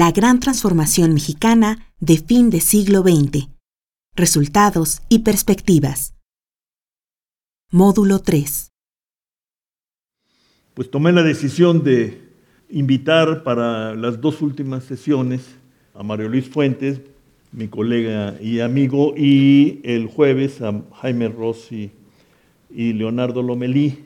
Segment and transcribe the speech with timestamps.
[0.00, 3.48] La gran transformación mexicana de fin de siglo XX.
[4.14, 6.14] Resultados y perspectivas.
[7.72, 8.70] Módulo 3.
[10.74, 12.30] Pues tomé la decisión de
[12.70, 15.56] invitar para las dos últimas sesiones
[15.94, 17.00] a Mario Luis Fuentes,
[17.50, 21.90] mi colega y amigo, y el jueves a Jaime Rossi
[22.70, 24.04] y Leonardo Lomelí,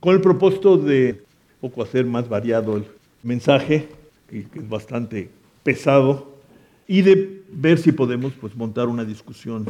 [0.00, 1.22] con el propósito de
[1.60, 2.86] un poco hacer más variado el
[3.22, 4.01] mensaje
[4.40, 5.30] que es bastante
[5.62, 6.32] pesado,
[6.88, 9.66] y de ver si podemos pues, montar una discusión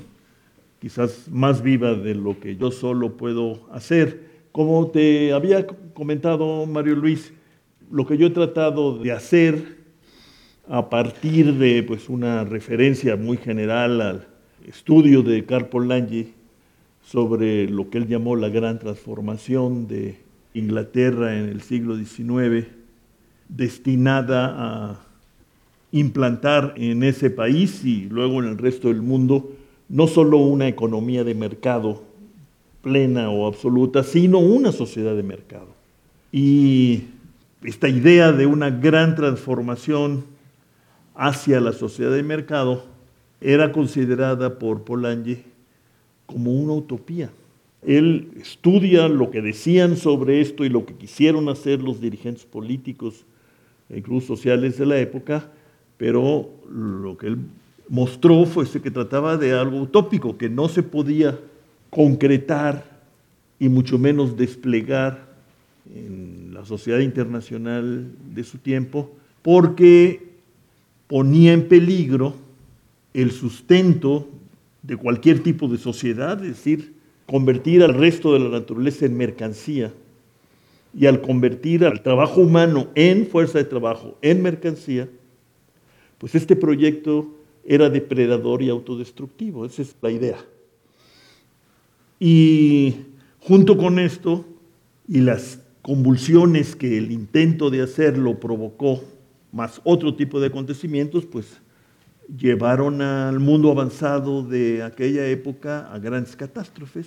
[0.80, 4.30] quizás más viva de lo que yo solo puedo hacer.
[4.50, 7.32] Como te había comentado Mario Luis,
[7.90, 9.78] lo que yo he tratado de hacer
[10.68, 14.26] a partir de pues, una referencia muy general al
[14.66, 16.34] estudio de Carl Polanyi
[17.04, 20.18] sobre lo que él llamó la gran transformación de
[20.54, 22.66] Inglaterra en el siglo XIX,
[23.56, 25.00] destinada a
[25.92, 29.52] implantar en ese país y luego en el resto del mundo
[29.88, 32.02] no solo una economía de mercado
[32.80, 35.68] plena o absoluta, sino una sociedad de mercado.
[36.32, 37.04] Y
[37.62, 40.24] esta idea de una gran transformación
[41.14, 42.84] hacia la sociedad de mercado
[43.40, 45.42] era considerada por Polanyi
[46.24, 47.30] como una utopía.
[47.82, 53.26] Él estudia lo que decían sobre esto y lo que quisieron hacer los dirigentes políticos
[53.94, 55.50] incluso sociales de la época,
[55.96, 57.38] pero lo que él
[57.88, 61.38] mostró fue que trataba de algo utópico, que no se podía
[61.90, 63.00] concretar
[63.58, 65.32] y mucho menos desplegar
[65.94, 70.32] en la sociedad internacional de su tiempo, porque
[71.06, 72.34] ponía en peligro
[73.12, 74.28] el sustento
[74.82, 76.94] de cualquier tipo de sociedad, es decir,
[77.26, 79.92] convertir al resto de la naturaleza en mercancía
[80.94, 85.08] y al convertir al trabajo humano en fuerza de trabajo, en mercancía,
[86.18, 87.28] pues este proyecto
[87.64, 90.38] era depredador y autodestructivo, esa es la idea.
[92.20, 92.96] Y
[93.40, 94.44] junto con esto
[95.08, 99.02] y las convulsiones que el intento de hacerlo provocó,
[99.50, 101.60] más otro tipo de acontecimientos, pues
[102.38, 107.06] llevaron al mundo avanzado de aquella época a grandes catástrofes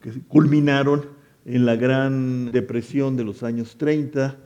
[0.00, 1.06] que culminaron
[1.46, 4.36] en la gran depresión de los años 30,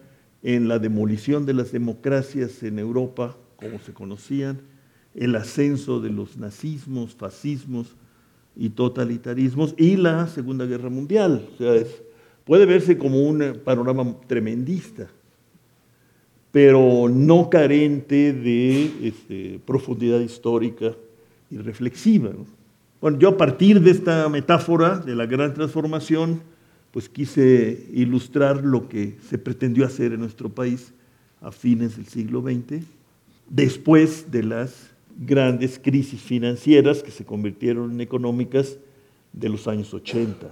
[0.42, 4.60] en la demolición de las democracias en Europa, como se conocían,
[5.14, 7.96] el ascenso de los nazismos, fascismos
[8.54, 11.48] y totalitarismos, y la Segunda Guerra Mundial.
[11.54, 11.72] O sea,
[12.44, 15.08] puede verse como un panorama tremendista,
[16.52, 20.92] pero no carente de este, profundidad histórica
[21.50, 22.30] y reflexiva.
[23.00, 26.42] Bueno, yo a partir de esta metáfora de la gran transformación,
[26.90, 30.92] pues quise ilustrar lo que se pretendió hacer en nuestro país
[31.40, 32.84] a fines del siglo XX,
[33.48, 38.78] después de las grandes crisis financieras que se convirtieron en económicas
[39.32, 40.48] de los años 80.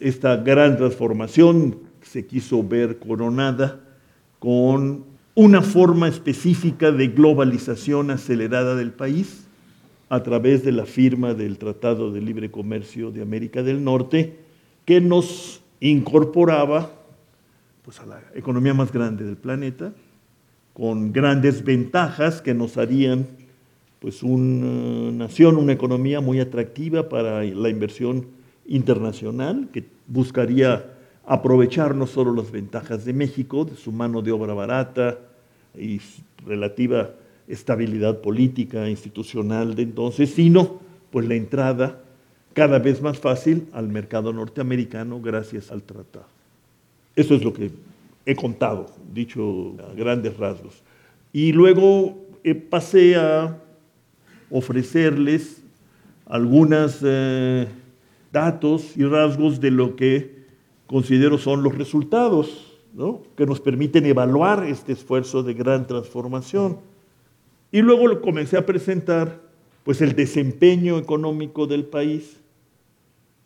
[0.00, 3.80] Esta gran transformación se quiso ver coronada
[4.38, 5.04] con
[5.34, 9.46] una forma específica de globalización acelerada del país
[10.08, 14.36] a través de la firma del Tratado de Libre Comercio de América del Norte,
[14.88, 16.90] que nos incorporaba
[17.84, 19.92] pues, a la economía más grande del planeta,
[20.72, 23.26] con grandes ventajas que nos harían
[23.98, 28.28] pues, una nación, una economía muy atractiva para la inversión
[28.66, 30.86] internacional, que buscaría
[31.26, 35.18] aprovechar no solo las ventajas de México, de su mano de obra barata
[35.78, 36.00] y
[36.46, 37.10] relativa
[37.46, 42.04] estabilidad política, institucional de entonces, sino pues la entrada
[42.54, 46.26] cada vez más fácil al mercado norteamericano gracias al tratado.
[47.14, 47.70] Eso es lo que
[48.26, 50.82] he contado, dicho a grandes rasgos.
[51.32, 53.58] Y luego eh, pasé a
[54.50, 55.62] ofrecerles
[56.26, 57.66] algunos eh,
[58.32, 60.38] datos y rasgos de lo que
[60.86, 62.68] considero son los resultados
[63.36, 66.78] que nos permiten evaluar este esfuerzo de gran transformación.
[67.70, 69.40] Y luego comencé a presentar
[69.84, 72.40] pues, el desempeño económico del país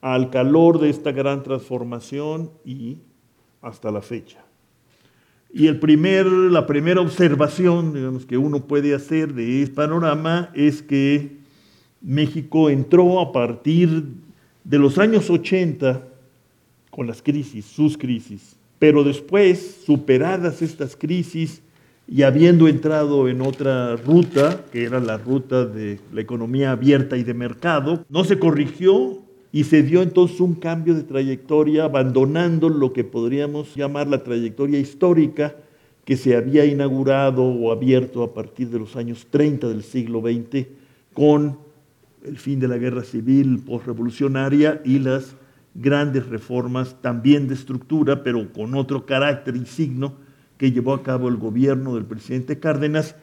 [0.02, 2.99] al calor de esta gran transformación y
[3.62, 4.44] hasta la fecha.
[5.54, 10.82] Y el primer, la primera observación digamos, que uno puede hacer de este panorama es
[10.82, 11.37] que
[12.00, 14.04] México entró a partir
[14.64, 16.02] de los años 80
[16.90, 21.62] con las crisis, sus crisis, pero después, superadas estas crisis
[22.08, 27.22] y habiendo entrado en otra ruta, que era la ruta de la economía abierta y
[27.22, 29.22] de mercado, no se corrigió
[29.52, 34.78] y se dio entonces un cambio de trayectoria, abandonando lo que podríamos llamar la trayectoria
[34.78, 35.54] histórica,
[36.06, 40.66] que se había inaugurado o abierto a partir de los años 30 del siglo XX
[41.12, 41.58] con
[42.25, 45.37] el fin de la guerra civil postrevolucionaria y las
[45.75, 50.14] grandes reformas también de estructura, pero con otro carácter y signo
[50.56, 53.16] que llevó a cabo el gobierno del presidente Cárdenas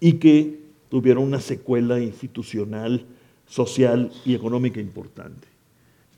[0.00, 3.04] y que tuvieron una secuela institucional,
[3.46, 5.53] social y económica importante.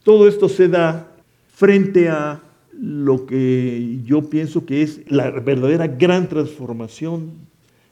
[0.06, 1.16] Todo esto se da
[1.48, 7.32] frente a lo que yo pienso que es la verdadera gran transformación,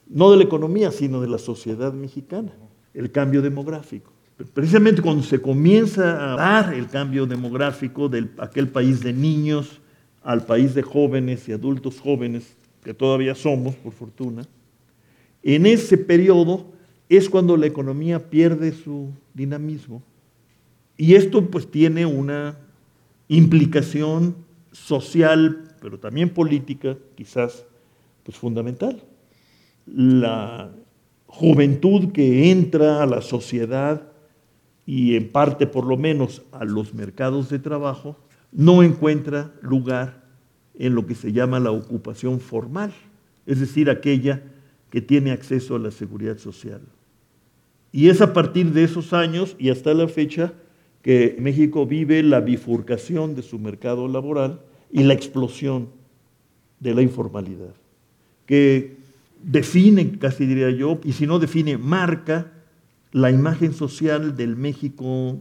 [0.07, 2.53] no de la economía, sino de la sociedad mexicana,
[2.93, 4.13] el cambio demográfico.
[4.53, 9.81] Precisamente cuando se comienza a dar el cambio demográfico de aquel país de niños
[10.23, 14.43] al país de jóvenes y adultos jóvenes, que todavía somos, por fortuna,
[15.43, 16.65] en ese periodo
[17.09, 20.01] es cuando la economía pierde su dinamismo.
[20.97, 22.57] Y esto pues tiene una
[23.27, 24.35] implicación
[24.71, 27.65] social, pero también política, quizás,
[28.23, 29.01] pues fundamental.
[29.85, 30.71] La
[31.27, 34.11] juventud que entra a la sociedad
[34.85, 38.17] y en parte por lo menos a los mercados de trabajo,
[38.51, 40.23] no encuentra lugar
[40.75, 42.93] en lo que se llama la ocupación formal,
[43.45, 44.43] es decir, aquella
[44.89, 46.81] que tiene acceso a la seguridad social.
[47.91, 50.53] Y es a partir de esos años y hasta la fecha
[51.05, 54.61] que México vive la bifurcación de su mercado laboral
[54.91, 55.89] y la explosión
[56.79, 57.75] de la informalidad,
[58.47, 58.97] que
[59.43, 62.53] define, casi diría yo, y si no define, marca
[63.11, 65.37] la imagen social del México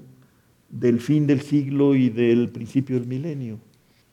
[0.69, 3.59] del fin del siglo y del principio del milenio.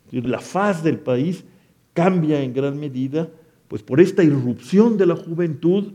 [0.10, 1.44] La faz del país
[1.92, 3.30] cambia en gran medida
[3.68, 5.92] pues por esta irrupción de la juventud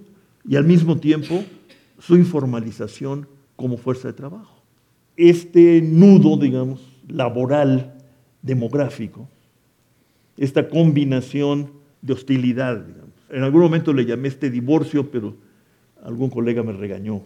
[0.47, 1.43] y al mismo tiempo
[1.99, 3.26] su informalización
[3.56, 4.56] como fuerza de trabajo.
[5.17, 7.95] Este nudo, digamos, laboral,
[8.43, 9.29] demográfico,
[10.37, 11.71] esta combinación
[12.03, 13.13] de hostilidad, digamos.
[13.31, 15.35] En algún momento le llamé este divorcio, pero
[16.03, 17.23] algún colega me regañó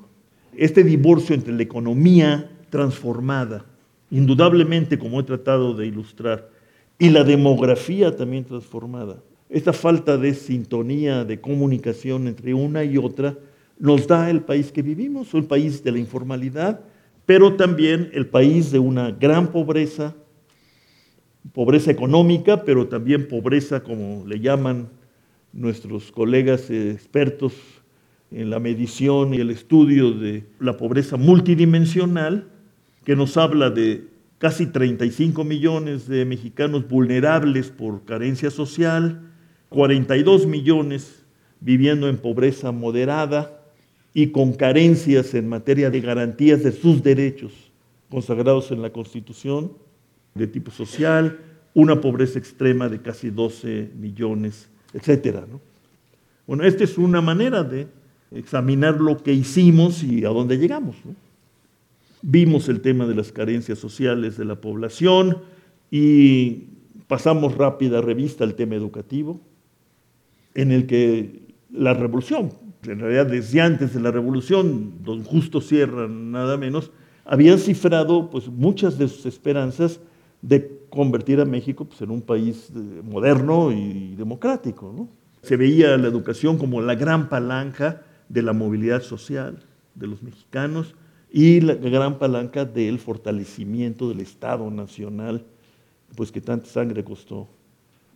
[0.57, 3.65] este divorcio entre la economía transformada,
[4.11, 6.49] indudablemente como he tratado de ilustrar,
[6.99, 13.37] y la demografía también transformada, esta falta de sintonía, de comunicación entre una y otra,
[13.79, 16.81] nos da el país que vivimos, el país de la informalidad,
[17.31, 20.17] pero también el país de una gran pobreza,
[21.53, 24.88] pobreza económica, pero también pobreza, como le llaman
[25.53, 27.53] nuestros colegas expertos
[28.32, 32.49] en la medición y el estudio de la pobreza multidimensional,
[33.05, 39.23] que nos habla de casi 35 millones de mexicanos vulnerables por carencia social,
[39.69, 41.25] 42 millones
[41.61, 43.60] viviendo en pobreza moderada
[44.12, 47.53] y con carencias en materia de garantías de sus derechos
[48.11, 49.73] consagrados en la Constitución
[50.35, 51.39] de tipo social,
[51.75, 55.45] una pobreza extrema de casi 12 millones, etc.
[56.47, 57.87] Bueno, esta es una manera de
[58.33, 60.97] examinar lo que hicimos y a dónde llegamos.
[62.23, 65.39] Vimos el tema de las carencias sociales de la población
[65.91, 66.65] y
[67.07, 69.41] pasamos rápida revista al tema educativo,
[70.55, 71.41] en el que
[71.73, 72.53] la revolución,
[72.85, 76.91] en realidad desde antes de la revolución, don Justo Sierra nada menos,
[77.25, 80.00] habían cifrado pues, muchas de sus esperanzas
[80.43, 85.09] de convertir a México pues, en un país eh, moderno y democrático.
[85.43, 89.64] Se veía la educación como la gran palanca de la movilidad social
[89.95, 90.95] de los mexicanos
[91.31, 95.45] y la gran palanca del fortalecimiento del Estado Nacional,
[96.16, 97.49] pues que tanta sangre costó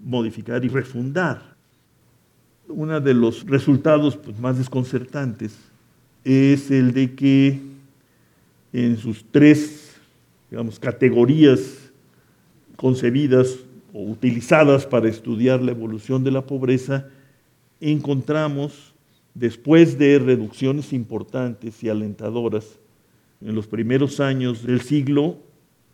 [0.01, 1.54] modificar y refundar.
[2.69, 5.57] Uno de los resultados pues, más desconcertantes
[6.25, 7.61] es el de que
[8.73, 9.97] en sus tres
[10.51, 11.91] digamos, categorías
[12.77, 13.57] concebidas
[13.93, 17.09] o utilizadas para estudiar la evolución de la pobreza,
[17.81, 18.95] encontramos
[19.35, 22.79] Después de reducciones importantes y alentadoras
[23.41, 25.37] en los primeros años del siglo,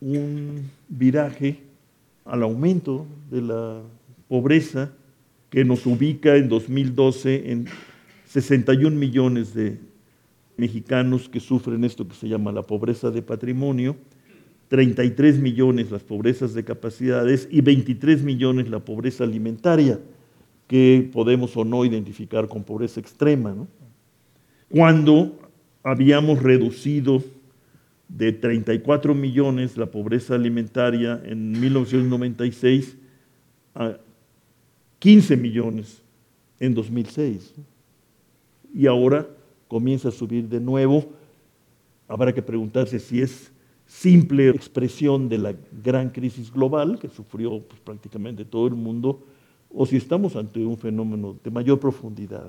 [0.03, 1.59] un viraje
[2.27, 3.81] al aumento de la
[4.29, 4.93] pobreza
[5.50, 7.66] que nos ubica en 2012 en
[8.26, 9.78] 61 millones de
[10.57, 13.97] mexicanos que sufren esto que se llama la pobreza de patrimonio,
[14.69, 19.99] 33 millones las pobrezas de capacidades y 23 millones la pobreza alimentaria
[20.69, 23.57] que podemos o no identificar con pobreza extrema.
[24.69, 25.37] Cuando
[25.83, 27.25] habíamos reducido
[28.09, 32.97] de 34 millones la pobreza alimentaria en 1996
[33.75, 33.97] a
[35.00, 36.02] 15 millones
[36.61, 37.54] en 2006.
[38.73, 39.26] Y ahora
[39.66, 41.04] comienza a subir de nuevo.
[42.07, 43.50] Habrá que preguntarse si es
[43.87, 49.21] simple expresión de la gran crisis global que sufrió pues, prácticamente todo el mundo
[49.73, 52.47] o si estamos ante un fenómeno de mayor profundidad.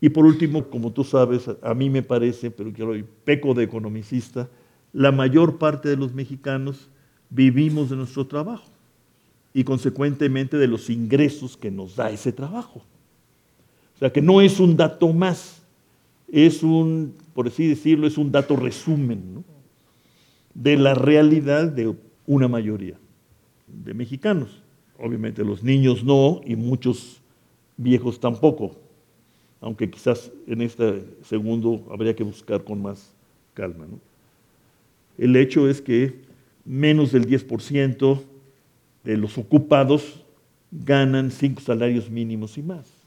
[0.00, 2.92] Y por último, como tú sabes, a mí me parece, pero quiero
[3.24, 4.48] peco de economicista,
[4.92, 6.88] la mayor parte de los mexicanos
[7.30, 8.77] vivimos de nuestro trabajo
[9.54, 12.82] y consecuentemente de los ingresos que nos da ese trabajo.
[13.94, 15.62] O sea que no es un dato más,
[16.30, 19.44] es un, por así decirlo, es un dato resumen
[20.54, 21.94] de la realidad de
[22.26, 22.96] una mayoría
[23.66, 24.62] de mexicanos.
[24.98, 27.20] Obviamente los niños no y muchos
[27.76, 28.76] viejos tampoco,
[29.60, 33.12] aunque quizás en este segundo habría que buscar con más
[33.54, 33.86] calma.
[35.16, 36.20] El hecho es que
[36.64, 38.20] menos del 10%
[39.12, 40.22] de los ocupados
[40.70, 42.98] ganan cinco salarios mínimos y más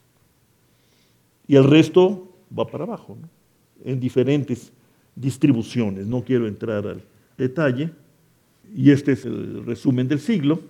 [1.52, 3.18] y el resto va para abajo,
[3.84, 4.72] en diferentes
[5.14, 6.08] distribuciones.
[6.08, 7.04] No quiero entrar al
[7.38, 7.92] detalle.
[8.74, 10.62] Y este es el resumen del siglo,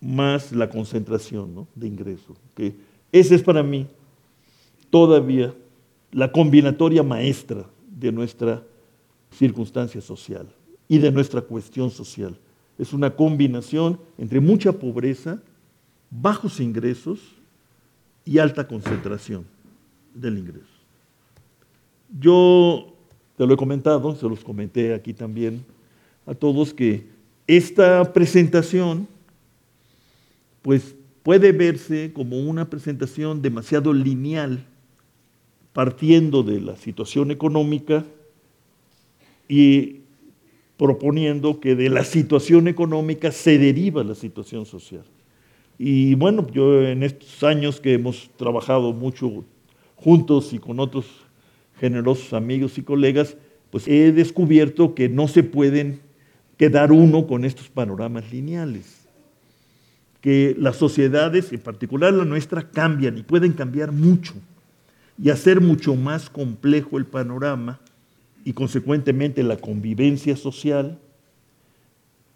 [0.00, 2.36] más la concentración de ingresos.
[2.56, 2.74] Que
[3.12, 3.86] esa es para mí
[4.90, 5.54] todavía
[6.10, 8.60] la combinatoria maestra de nuestra
[9.30, 10.48] circunstancia social
[10.88, 12.36] y de nuestra cuestión social.
[12.78, 15.40] Es una combinación entre mucha pobreza,
[16.10, 17.20] bajos ingresos
[18.24, 19.44] y alta concentración
[20.14, 20.66] del ingreso.
[22.20, 22.92] Yo
[23.36, 25.64] te lo he comentado, se los comenté aquí también
[26.26, 27.06] a todos, que
[27.46, 29.06] esta presentación
[30.62, 34.64] pues puede verse como una presentación demasiado lineal,
[35.72, 38.04] partiendo de la situación económica
[39.48, 40.00] y
[40.76, 45.04] proponiendo que de la situación económica se deriva la situación social.
[45.78, 49.44] Y bueno, yo en estos años que hemos trabajado mucho
[49.96, 51.06] juntos y con otros
[51.78, 53.36] generosos amigos y colegas,
[53.70, 56.00] pues he descubierto que no se pueden
[56.56, 59.06] quedar uno con estos panoramas lineales,
[60.20, 64.34] que las sociedades, en particular la nuestra, cambian y pueden cambiar mucho
[65.22, 67.80] y hacer mucho más complejo el panorama
[68.46, 71.00] y consecuentemente la convivencia social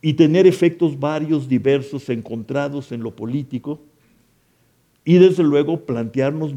[0.03, 3.79] y tener efectos varios, diversos, encontrados en lo político
[5.05, 6.53] y desde luego plantearnos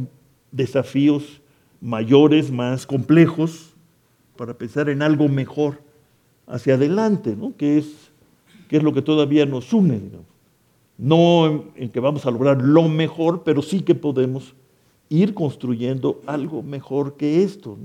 [0.52, 1.40] desafíos
[1.82, 3.76] mayores, más complejos,
[4.38, 5.84] para pensar en algo mejor
[6.48, 7.56] hacia adelante, ¿no?
[7.56, 7.86] que, es,
[8.68, 10.02] que es lo que todavía nos une.
[10.98, 14.56] No en, que vamos a lograr lo mejor, pero sí que podemos
[15.10, 17.78] ir construyendo algo mejor que esto.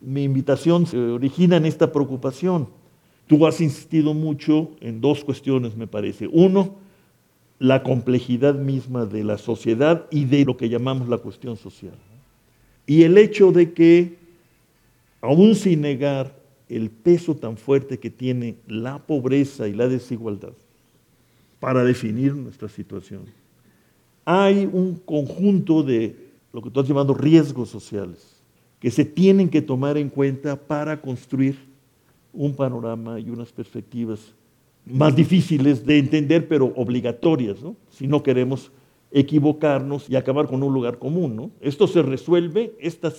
[0.00, 2.68] Mi invitación se origina en esta preocupación
[3.30, 6.26] Tú has insistido mucho en dos cuestiones, me parece.
[6.26, 6.74] Uno,
[7.60, 11.94] la complejidad misma de la sociedad y de lo que llamamos la cuestión social.
[12.88, 14.16] Y el hecho de que,
[15.20, 16.34] aún sin negar
[16.68, 20.54] el peso tan fuerte que tiene la pobreza y la desigualdad
[21.60, 23.26] para definir nuestra situación,
[24.24, 26.16] hay un conjunto de
[26.52, 28.39] lo que tú has llamado riesgos sociales
[28.80, 31.56] que se tienen que tomar en cuenta para construir
[32.32, 34.34] un panorama y unas perspectivas
[34.86, 37.58] más difíciles de entender, pero obligatorias,
[37.90, 38.72] si no queremos
[39.12, 41.52] equivocarnos y acabar con un lugar común.
[41.60, 43.12] Esto se resuelve, esta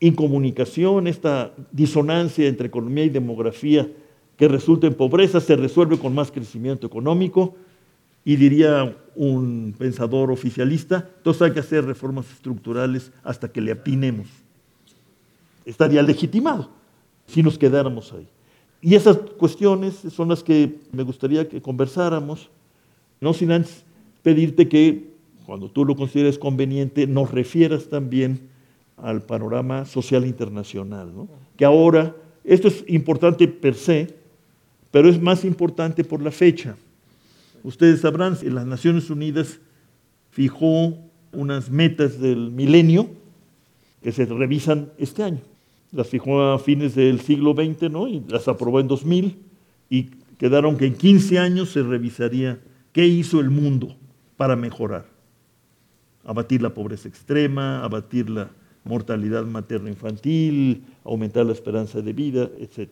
[0.00, 3.88] incomunicación, esta disonancia entre economía y demografía
[4.36, 7.54] que resulta en pobreza, se resuelve con más crecimiento económico
[8.24, 14.43] y diría un pensador oficialista, entonces hay que hacer reformas estructurales hasta que le apinemos.
[15.64, 16.70] Estaría legitimado
[17.26, 18.28] si nos quedáramos ahí.
[18.84, 22.50] Y esas cuestiones son las que me gustaría que conversáramos,
[23.18, 23.82] no sin antes
[24.22, 25.08] pedirte que,
[25.46, 28.40] cuando tú lo consideres conveniente, nos refieras también
[28.98, 31.10] al panorama social internacional.
[31.56, 34.14] Que ahora, esto es importante per se,
[34.90, 36.76] pero es más importante por la fecha.
[37.62, 39.60] Ustedes sabrán, las Naciones Unidas
[40.30, 40.94] fijó
[41.32, 43.08] unas metas del milenio
[44.02, 45.40] que se revisan este año
[45.94, 48.08] las fijó a fines del siglo XX, ¿no?
[48.08, 49.38] Y las aprobó en 2000
[49.88, 52.60] y quedaron que en 15 años se revisaría
[52.92, 53.96] qué hizo el mundo
[54.36, 55.06] para mejorar.
[56.24, 58.50] Abatir la pobreza extrema, abatir la
[58.84, 62.90] mortalidad materno-infantil, aumentar la esperanza de vida, etc.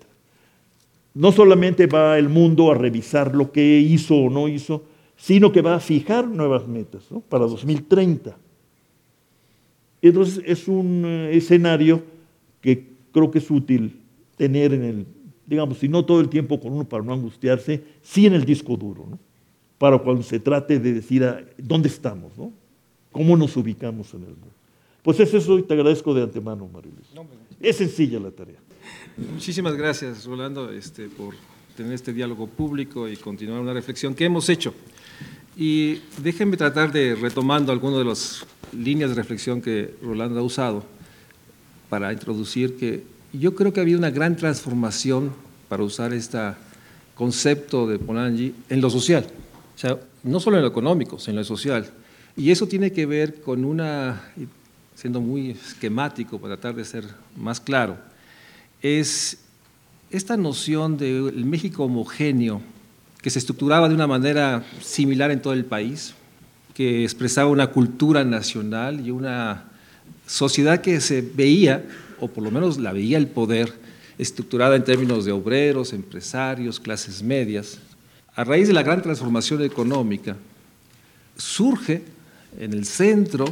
[1.14, 4.84] No solamente va el mundo a revisar lo que hizo o no hizo,
[5.16, 7.20] sino que va a fijar nuevas metas ¿no?
[7.20, 8.36] para 2030.
[10.00, 12.02] Entonces es un eh, escenario
[12.60, 14.00] que creo que es útil
[14.36, 15.06] tener en el,
[15.46, 18.76] digamos, si no todo el tiempo con uno para no angustiarse, sí en el disco
[18.76, 19.18] duro, ¿no?
[19.78, 22.52] para cuando se trate de decir a, dónde estamos, ¿no?
[23.10, 24.48] cómo nos ubicamos en el mundo.
[25.02, 27.08] Pues es eso y te agradezco de antemano, Marilis.
[27.60, 28.58] es sencilla la tarea.
[29.16, 31.34] Muchísimas gracias, Rolando, este, por
[31.76, 34.72] tener este diálogo público y continuar una reflexión que hemos hecho.
[35.56, 40.84] Y déjenme tratar de retomando algunas de las líneas de reflexión que Rolando ha usado
[41.92, 43.02] para introducir que
[43.34, 45.30] yo creo que ha habido una gran transformación
[45.68, 46.38] para usar este
[47.14, 49.26] concepto de Polanyi en lo social,
[49.76, 51.90] o sea, no solo en lo económico, sino en lo social.
[52.34, 54.22] Y eso tiene que ver con una,
[54.94, 57.04] siendo muy esquemático para tratar de ser
[57.36, 57.98] más claro,
[58.80, 59.40] es
[60.10, 62.62] esta noción del México homogéneo
[63.20, 66.14] que se estructuraba de una manera similar en todo el país,
[66.72, 69.71] que expresaba una cultura nacional y una
[70.26, 71.84] sociedad que se veía,
[72.20, 73.72] o por lo menos la veía el poder,
[74.18, 77.78] estructurada en términos de obreros, empresarios, clases medias.
[78.34, 80.36] A raíz de la gran transformación económica,
[81.36, 82.02] surge
[82.58, 83.44] en el centro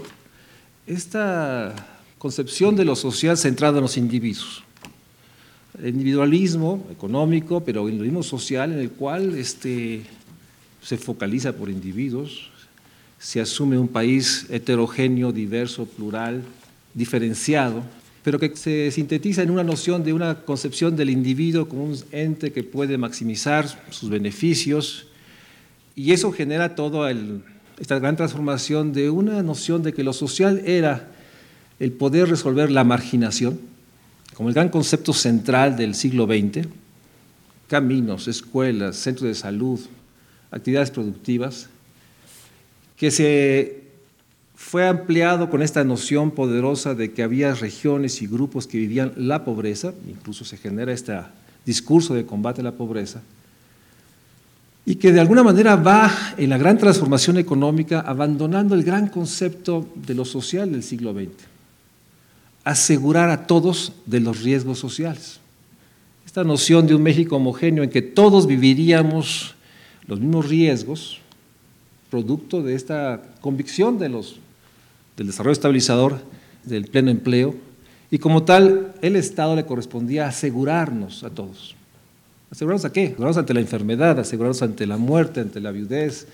[0.86, 1.74] esta
[2.18, 4.62] concepción de lo social centrada en los individuos
[5.88, 10.02] individualismo económico, pero el individualismo social en el cual este,
[10.82, 12.50] se focaliza por individuos,
[13.18, 16.42] se asume un país heterogéneo, diverso, plural,
[16.94, 17.82] diferenciado,
[18.22, 22.52] pero que se sintetiza en una noción de una concepción del individuo como un ente
[22.52, 25.06] que puede maximizar sus beneficios,
[25.96, 27.12] y eso genera toda
[27.78, 31.08] esta gran transformación de una noción de que lo social era
[31.78, 33.58] el poder resolver la marginación,
[34.34, 36.68] como el gran concepto central del siglo XX,
[37.68, 39.80] caminos, escuelas, centros de salud,
[40.50, 41.68] actividades productivas,
[42.96, 43.79] que se
[44.60, 49.42] fue ampliado con esta noción poderosa de que había regiones y grupos que vivían la
[49.42, 51.18] pobreza, incluso se genera este
[51.64, 53.22] discurso de combate a la pobreza,
[54.84, 59.88] y que de alguna manera va en la gran transformación económica abandonando el gran concepto
[59.94, 61.50] de lo social del siglo XX
[62.64, 65.40] asegurar a todos de los riesgos sociales.
[66.26, 69.54] Esta noción de un México homogéneo en que todos viviríamos
[70.06, 71.20] los mismos riesgos,
[72.10, 74.39] producto de esta convicción de los,
[75.20, 76.18] del desarrollo estabilizador,
[76.64, 77.54] del pleno empleo,
[78.10, 81.76] y como tal, el Estado le correspondía asegurarnos a todos.
[82.50, 83.08] ¿Asegurarnos a qué?
[83.08, 86.26] Asegurarnos ante la enfermedad, asegurarnos ante la muerte, ante la viudez,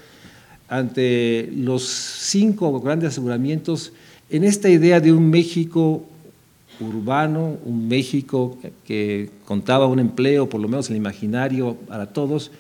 [0.69, 3.93] ante los cinco grandes aseguramientos
[4.31, 6.05] en esta idea de un México
[6.79, 12.53] urbano, un México que contaba un empleo, por lo menos en el imaginario, para todos,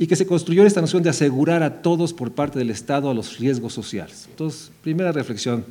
[0.00, 3.14] y que se construyó esta noción de asegurar a todos por parte del Estado a
[3.14, 4.28] los riesgos sociales.
[4.30, 5.62] Entonces, primera reflexión,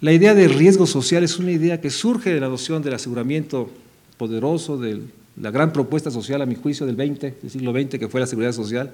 [0.00, 3.70] la idea de riesgo social es una idea que surge de la noción del aseguramiento
[4.18, 5.00] poderoso, de
[5.36, 8.28] la gran propuesta social, a mi juicio, del, 20, del siglo XX, que fue la
[8.28, 8.92] seguridad social,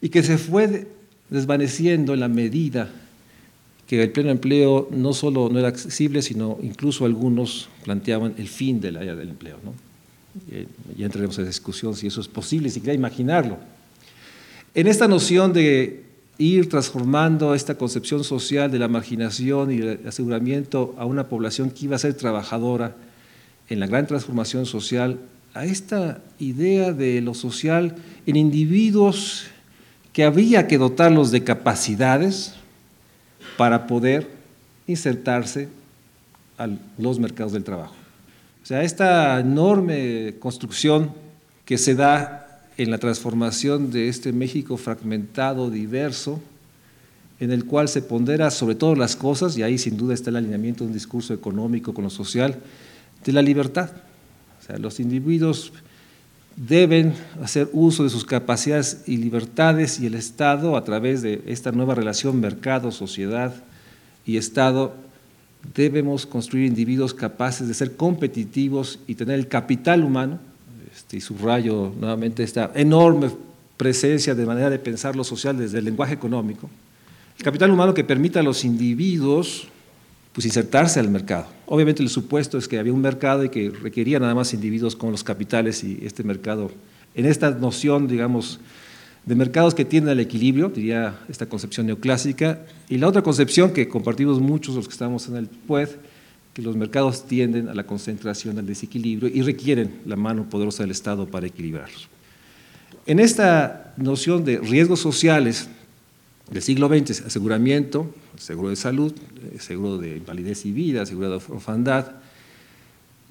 [0.00, 0.86] y que se fue
[1.28, 2.92] desvaneciendo en la medida
[3.88, 8.80] que el pleno empleo no solo no era accesible, sino incluso algunos planteaban el fin
[8.80, 9.56] del área del empleo.
[9.64, 9.74] ¿no?
[10.52, 13.73] Eh, ya entraremos en discusión si eso es posible, si quería imaginarlo.
[14.74, 16.04] En esta noción de
[16.36, 21.84] ir transformando esta concepción social de la marginación y el aseguramiento a una población que
[21.84, 22.96] iba a ser trabajadora
[23.68, 25.20] en la gran transformación social,
[25.54, 27.94] a esta idea de lo social
[28.26, 29.44] en individuos
[30.12, 32.54] que había que dotarlos de capacidades,
[33.56, 34.28] para poder
[34.86, 35.68] insertarse
[36.58, 37.94] a los mercados del trabajo.
[38.62, 41.12] O sea, esta enorme construcción
[41.64, 42.43] que se da
[42.76, 46.40] en la transformación de este México fragmentado, diverso,
[47.40, 50.36] en el cual se pondera sobre todas las cosas, y ahí sin duda está el
[50.36, 52.58] alineamiento de un discurso económico con lo social,
[53.24, 53.90] de la libertad.
[54.60, 55.72] O sea, los individuos
[56.56, 61.72] deben hacer uso de sus capacidades y libertades y el Estado, a través de esta
[61.72, 63.54] nueva relación mercado, sociedad
[64.24, 64.94] y Estado,
[65.74, 70.38] debemos construir individuos capaces de ser competitivos y tener el capital humano,
[71.14, 73.30] y subrayo nuevamente esta enorme
[73.76, 76.68] presencia de manera de pensar lo social desde el lenguaje económico,
[77.36, 79.68] el capital humano que permita a los individuos
[80.32, 81.46] pues insertarse al mercado.
[81.66, 85.12] Obviamente el supuesto es que había un mercado y que requería nada más individuos con
[85.12, 86.72] los capitales y este mercado,
[87.14, 88.58] en esta noción, digamos,
[89.24, 93.88] de mercados que tienden al equilibrio, diría esta concepción neoclásica, y la otra concepción que
[93.88, 95.88] compartimos muchos los que estamos en el PUED,
[96.54, 100.92] que los mercados tienden a la concentración, al desequilibrio y requieren la mano poderosa del
[100.92, 102.08] Estado para equilibrarlos.
[103.06, 105.68] En esta noción de riesgos sociales
[106.50, 109.12] del siglo XX, aseguramiento, seguro de salud,
[109.52, 112.12] eh, seguro de invalidez y vida, seguro de orfandad,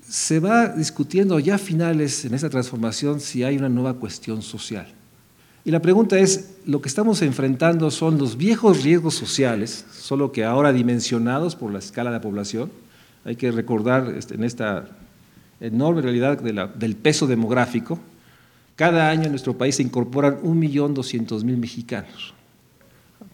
[0.07, 4.87] se va discutiendo ya a finales en esta transformación si hay una nueva cuestión social.
[5.65, 10.43] Y la pregunta es, lo que estamos enfrentando son los viejos riesgos sociales, solo que
[10.43, 12.69] ahora dimensionados por la escala de la población.
[13.25, 14.85] Hay que recordar este, en esta
[15.59, 17.99] enorme realidad del peso demográfico,
[18.75, 22.33] cada año en nuestro país se incorporan 1.200.000 mexicanos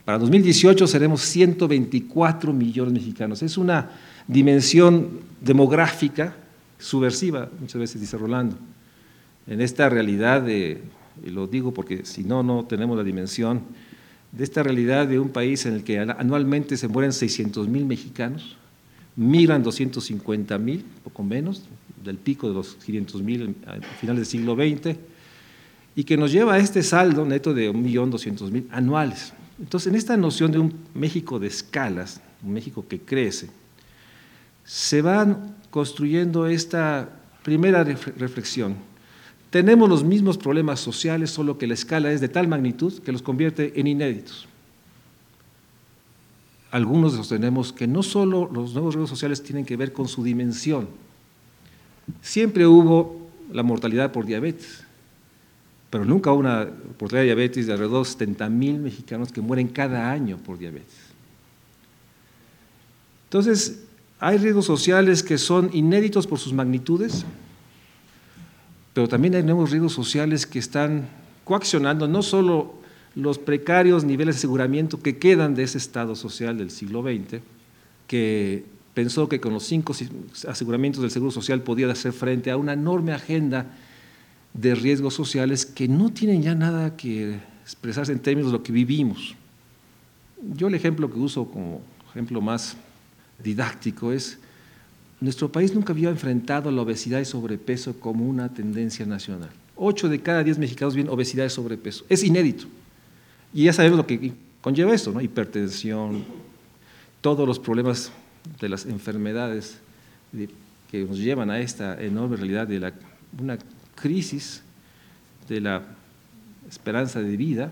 [0.03, 3.41] Para 2018 seremos 124 millones de mexicanos.
[3.41, 3.89] Es una
[4.27, 6.35] dimensión demográfica
[6.77, 8.57] subversiva, muchas veces dice Rolando.
[9.47, 10.45] En esta realidad
[11.25, 13.61] y lo digo porque si no, no tenemos la dimensión,
[14.31, 18.57] de esta realidad de un país en el que anualmente se mueren 600 mil mexicanos,
[19.19, 21.63] migran 250 mil, poco menos,
[22.03, 24.97] del pico de los 500 mil a finales del siglo XX,
[25.95, 29.33] y que nos lleva a este saldo neto de 1.200.000 anuales.
[29.59, 33.49] Entonces, en esta noción de un México de escalas, un México que crece,
[34.63, 37.09] se van construyendo esta
[37.43, 38.75] primera reflexión.
[39.49, 43.21] Tenemos los mismos problemas sociales, solo que la escala es de tal magnitud que los
[43.21, 44.47] convierte en inéditos.
[46.71, 50.87] Algunos sostenemos que no solo los nuevos riesgos sociales tienen que ver con su dimensión.
[52.21, 54.83] Siempre hubo la mortalidad por diabetes,
[55.89, 60.11] pero nunca una mortalidad de diabetes de alrededor de 70 mil mexicanos que mueren cada
[60.11, 61.09] año por diabetes.
[63.25, 63.83] Entonces,
[64.19, 67.25] hay riesgos sociales que son inéditos por sus magnitudes,
[68.93, 71.07] pero también hay nuevos riesgos sociales que están
[71.45, 72.78] coaccionando no solo
[73.15, 77.41] los precarios niveles de aseguramiento que quedan de ese estado social del siglo XX,
[78.07, 79.93] que pensó que con los cinco
[80.47, 83.67] aseguramientos del Seguro Social podía hacer frente a una enorme agenda
[84.53, 88.71] de riesgos sociales que no tienen ya nada que expresarse en términos de lo que
[88.71, 89.35] vivimos.
[90.55, 92.75] Yo el ejemplo que uso como ejemplo más
[93.43, 94.39] didáctico es,
[95.21, 99.49] nuestro país nunca había enfrentado la obesidad y sobrepeso como una tendencia nacional.
[99.75, 102.05] Ocho de cada diez mexicanos viven obesidad y sobrepeso.
[102.09, 102.67] Es inédito.
[103.53, 105.21] Y ya sabemos lo que conlleva esto, ¿no?
[105.21, 106.23] hipertensión,
[107.21, 108.11] todos los problemas
[108.59, 109.79] de las enfermedades
[110.91, 112.93] que nos llevan a esta enorme realidad de la,
[113.39, 113.57] una
[113.95, 114.61] crisis
[115.47, 115.83] de la
[116.69, 117.71] esperanza de vida,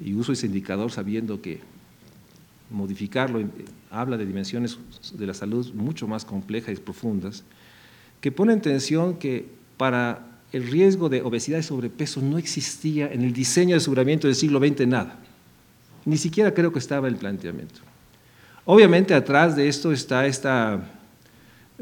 [0.00, 1.60] y uso ese indicador sabiendo que
[2.70, 3.40] modificarlo
[3.90, 4.78] habla de dimensiones
[5.12, 7.44] de la salud mucho más complejas y profundas,
[8.20, 9.46] que pone en tensión que
[9.76, 14.36] para el riesgo de obesidad y sobrepeso no existía en el diseño de aseguramiento del
[14.36, 15.18] siglo XX nada.
[16.04, 17.80] Ni siquiera creo que estaba el planteamiento.
[18.64, 20.80] Obviamente atrás de esto está esta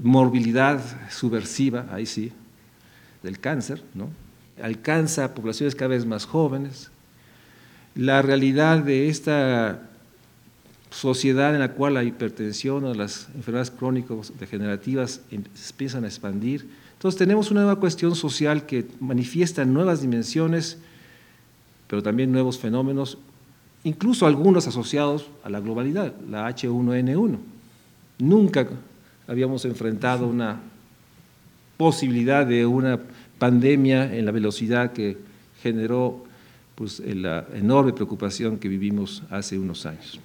[0.01, 0.81] morbilidad
[1.11, 2.33] subversiva, ahí sí,
[3.23, 4.09] del cáncer, ¿no?
[4.63, 6.91] alcanza a poblaciones cada vez más jóvenes,
[7.95, 9.83] la realidad de esta
[10.91, 16.69] sociedad en la cual la hipertensión o las enfermedades crónicas degenerativas em, empiezan a expandir.
[17.01, 20.77] Entonces tenemos una nueva cuestión social que manifiesta nuevas dimensiones,
[21.87, 23.17] pero también nuevos fenómenos,
[23.85, 27.39] incluso algunos asociados a la globalidad, la H1N1.
[28.19, 28.69] Nunca
[29.27, 30.61] habíamos enfrentado una
[31.79, 33.01] posibilidad de una
[33.39, 35.17] pandemia en la velocidad que
[35.63, 36.23] generó
[36.75, 40.21] pues, la enorme preocupación que vivimos hace unos años.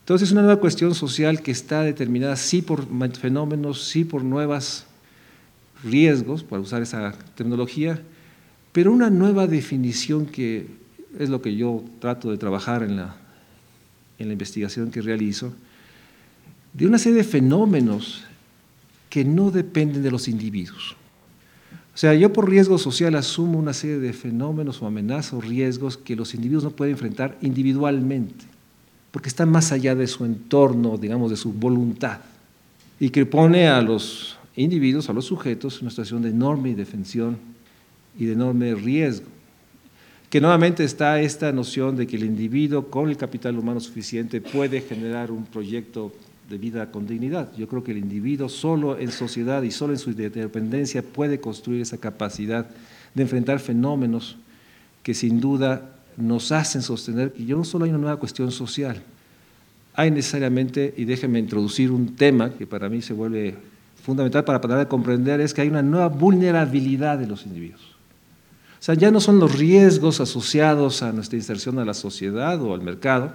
[0.00, 2.86] Entonces es una nueva cuestión social que está determinada sí por
[3.18, 4.84] fenómenos, sí por nuevos
[5.82, 8.00] riesgos, para usar esa tecnología,
[8.72, 10.66] pero una nueva definición que
[11.18, 13.16] es lo que yo trato de trabajar en la,
[14.18, 15.52] en la investigación que realizo,
[16.72, 18.24] de una serie de fenómenos
[19.10, 20.96] que no dependen de los individuos.
[21.94, 25.98] O sea, yo por riesgo social asumo una serie de fenómenos o amenazas o riesgos
[25.98, 28.52] que los individuos no pueden enfrentar individualmente
[29.12, 32.18] porque está más allá de su entorno, digamos, de su voluntad,
[32.98, 37.38] y que pone a los individuos, a los sujetos, una situación de enorme indefensión
[38.18, 39.26] y de enorme riesgo.
[40.28, 44.80] Que nuevamente está esta noción de que el individuo con el capital humano suficiente puede
[44.80, 46.12] generar un proyecto
[46.48, 47.50] de vida con dignidad.
[47.56, 51.80] Yo creo que el individuo solo en sociedad y solo en su independencia puede construir
[51.80, 52.68] esa capacidad
[53.14, 54.36] de enfrentar fenómenos
[55.02, 59.02] que sin duda nos hacen sostener que yo no solo hay una nueva cuestión social,
[59.94, 63.56] hay necesariamente, y déjenme introducir un tema que para mí se vuelve
[64.02, 67.80] fundamental para poder comprender, es que hay una nueva vulnerabilidad de los individuos.
[68.80, 72.74] O sea, ya no son los riesgos asociados a nuestra inserción a la sociedad o
[72.74, 73.32] al mercado,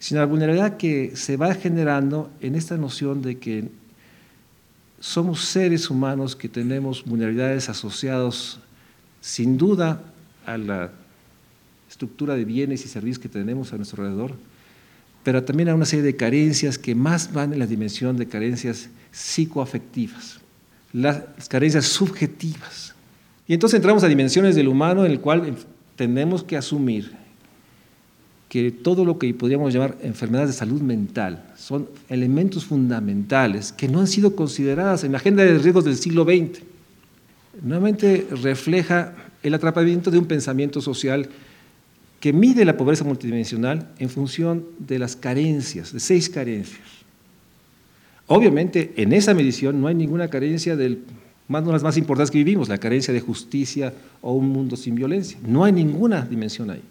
[0.00, 3.70] sino la vulnerabilidad que se va generando en esta noción de que
[4.98, 8.58] somos seres humanos que tenemos vulnerabilidades asociadas
[9.20, 10.02] sin duda
[10.46, 10.90] a la
[11.88, 14.34] estructura de bienes y servicios que tenemos a nuestro alrededor,
[15.26, 18.88] pero también hay una serie de carencias que más van en la dimensión de carencias
[19.10, 20.38] psicoafectivas,
[20.92, 22.94] las carencias subjetivas.
[23.48, 25.56] Y entonces entramos a dimensiones del humano en el cual
[25.96, 27.10] tenemos que asumir
[28.48, 33.98] que todo lo que podríamos llamar enfermedades de salud mental son elementos fundamentales que no
[33.98, 36.62] han sido consideradas en la agenda de riesgos del siglo XX.
[37.64, 39.12] Nuevamente refleja
[39.42, 41.28] el atrapamiento de un pensamiento social
[42.26, 46.82] que mide la pobreza multidimensional en función de las carencias, de seis carencias.
[48.26, 51.04] Obviamente, en esa medición no hay ninguna carencia del
[51.46, 54.96] más de las más importantes que vivimos, la carencia de justicia o un mundo sin
[54.96, 55.38] violencia.
[55.46, 56.82] No hay ninguna dimensión ahí.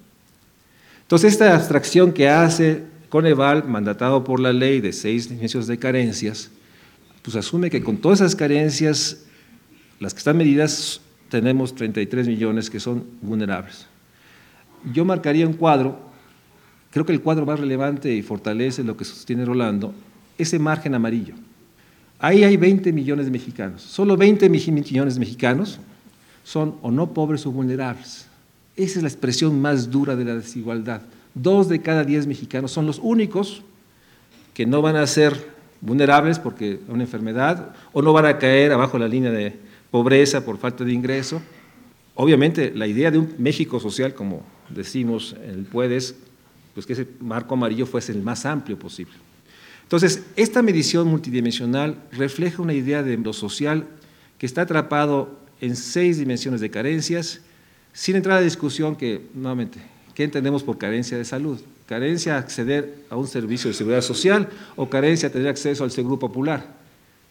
[1.01, 6.49] Entonces, esta abstracción que hace Coneval, mandatado por la ley de seis dimensiones de carencias,
[7.23, 9.25] pues asume que con todas esas carencias,
[9.99, 13.87] las que están medidas, tenemos 33 millones que son vulnerables.
[14.93, 15.99] Yo marcaría un cuadro,
[16.91, 19.93] creo que el cuadro más relevante y fortalece lo que sostiene Rolando,
[20.37, 21.35] ese margen amarillo.
[22.19, 23.81] Ahí hay 20 millones de mexicanos.
[23.81, 25.79] Solo 20 millones de mexicanos
[26.43, 28.27] son o no pobres o vulnerables.
[28.75, 31.01] Esa es la expresión más dura de la desigualdad.
[31.33, 33.63] Dos de cada diez mexicanos son los únicos
[34.53, 38.97] que no van a ser vulnerables porque una enfermedad o no van a caer abajo
[38.97, 39.57] la línea de
[39.91, 41.41] pobreza por falta de ingreso.
[42.15, 46.15] Obviamente, la idea de un México social, como decimos en el PUEDES,
[46.73, 49.13] pues que ese marco amarillo fuese el más amplio posible.
[49.83, 53.85] Entonces, esta medición multidimensional refleja una idea de lo social
[54.37, 57.41] que está atrapado en seis dimensiones de carencias,
[57.93, 59.79] sin entrar a discusión que, nuevamente,
[60.13, 61.59] ¿qué entendemos por carencia de salud?
[61.85, 65.91] Carencia a acceder a un servicio de seguridad social o carencia a tener acceso al
[65.91, 66.65] seguro popular.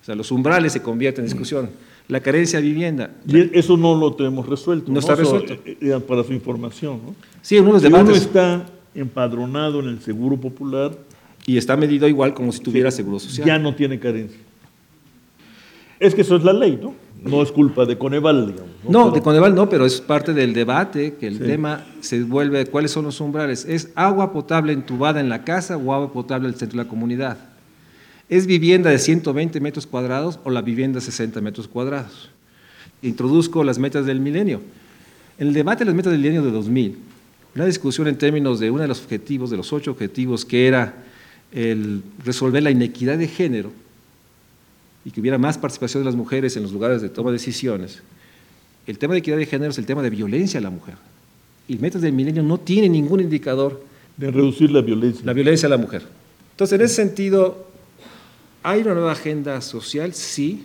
[0.01, 1.71] O sea, los umbrales se convierten en discusión.
[2.09, 3.11] La carencia de vivienda.
[3.27, 4.93] Y eso no lo tenemos resuelto.
[4.93, 5.55] No, está resuelto.
[5.65, 7.01] Eh, eh, para su información.
[7.05, 7.15] ¿no?
[7.41, 8.09] Sí, uno de los si debates.
[8.09, 10.93] uno está empadronado en el seguro popular,
[11.47, 13.47] y está medido igual como si tuviera seguro social.
[13.47, 14.39] Ya no tiene carencia.
[16.01, 16.95] Es que eso es la ley, ¿no?
[17.23, 18.71] No es culpa de Coneval, digamos.
[18.87, 21.45] No, de Coneval no, pero es parte del debate, que el sí.
[21.45, 23.65] tema se vuelve, ¿cuáles son los umbrales?
[23.67, 26.91] ¿Es agua potable entubada en la casa o agua potable en el centro de la
[26.91, 27.39] comunidad?
[28.29, 32.31] ¿Es vivienda de 120 metros cuadrados o la vivienda de 60 metros cuadrados?
[33.03, 34.63] Introduzco las metas del milenio.
[35.39, 36.97] En el debate de las metas del milenio de 2000,
[37.55, 40.95] una discusión en términos de uno de los objetivos, de los ocho objetivos, que era
[41.53, 43.71] el resolver la inequidad de género
[45.05, 48.03] y que hubiera más participación de las mujeres en los lugares de toma de decisiones,
[48.87, 50.95] el tema de equidad de género es el tema de violencia a la mujer.
[51.69, 53.83] Y Metas del Milenio no tiene ningún indicador
[54.17, 55.25] de reducir la violencia.
[55.25, 56.03] La violencia a la mujer.
[56.51, 57.67] Entonces, en ese sentido,
[58.65, 60.13] ¿hay una nueva agenda social?
[60.15, 60.65] Sí.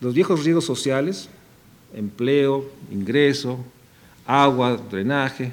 [0.00, 1.28] Los viejos riesgos sociales,
[1.94, 3.58] empleo, ingreso,
[4.24, 5.52] agua, drenaje,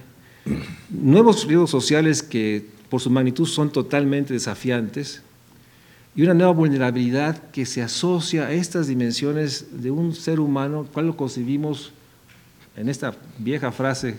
[0.90, 5.22] nuevos riesgos sociales que por su magnitud son totalmente desafiantes,
[6.16, 11.08] y una nueva vulnerabilidad que se asocia a estas dimensiones de un ser humano, cual
[11.08, 11.92] lo concebimos
[12.76, 14.18] en esta vieja frase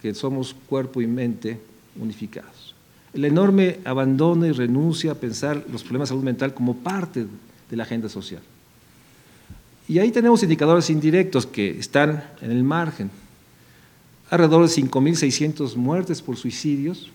[0.00, 1.60] que somos cuerpo y mente
[2.00, 2.67] unificados.
[3.18, 7.26] El enorme abandono y renuncia a pensar los problemas de salud mental como parte
[7.68, 8.40] de la agenda social.
[9.88, 13.10] Y ahí tenemos indicadores indirectos que están en el margen.
[14.30, 17.10] Alrededor de 5.600 muertes por suicidios,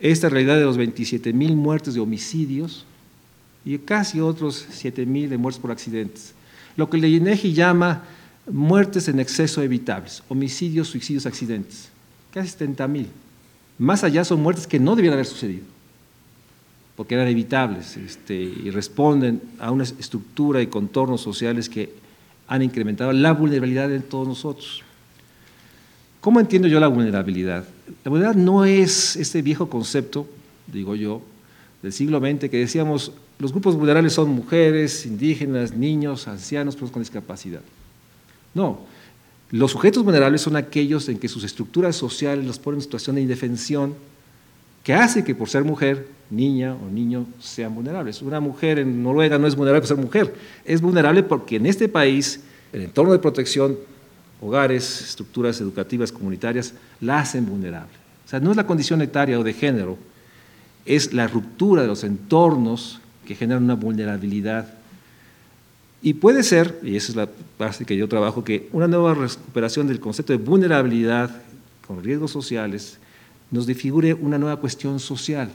[0.00, 2.84] esta realidad de los 27 mil muertes de homicidios
[3.64, 6.34] y casi otros 7 mil de muertes por accidentes.
[6.76, 8.04] Lo que el INEGI llama
[8.46, 11.88] muertes en exceso evitables, homicidios, suicidios, accidentes.
[12.34, 13.06] Casi 70 mil.
[13.80, 15.64] Más allá son muertes que no debían haber sucedido,
[16.96, 21.90] porque eran evitables este, y responden a una estructura y contornos sociales que
[22.46, 24.82] han incrementado la vulnerabilidad en todos nosotros.
[26.20, 27.64] ¿Cómo entiendo yo la vulnerabilidad?
[28.04, 30.26] La vulnerabilidad no es este viejo concepto,
[30.66, 31.22] digo yo,
[31.82, 37.00] del siglo XX que decíamos, los grupos vulnerables son mujeres, indígenas, niños, ancianos, personas con
[37.00, 37.62] discapacidad.
[38.52, 38.80] No,
[39.50, 43.22] los sujetos vulnerables son aquellos en que sus estructuras sociales los ponen en situación de
[43.22, 43.94] indefensión
[44.84, 48.22] que hace que por ser mujer, niña o niño sean vulnerables.
[48.22, 50.34] Una mujer en Noruega no es vulnerable por ser mujer,
[50.64, 52.40] es vulnerable porque en este país
[52.72, 53.76] el entorno de protección
[54.40, 57.92] hogares, estructuras educativas comunitarias, la hacen vulnerable.
[58.24, 59.98] O sea, no es la condición etaria o de género,
[60.86, 64.74] es la ruptura de los entornos que generan una vulnerabilidad.
[66.02, 69.86] Y puede ser, y esa es la base que yo trabajo, que una nueva recuperación
[69.86, 71.42] del concepto de vulnerabilidad
[71.86, 72.98] con riesgos sociales
[73.50, 75.50] nos defigure una nueva cuestión social,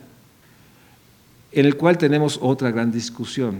[1.51, 3.59] en el cual tenemos otra gran discusión.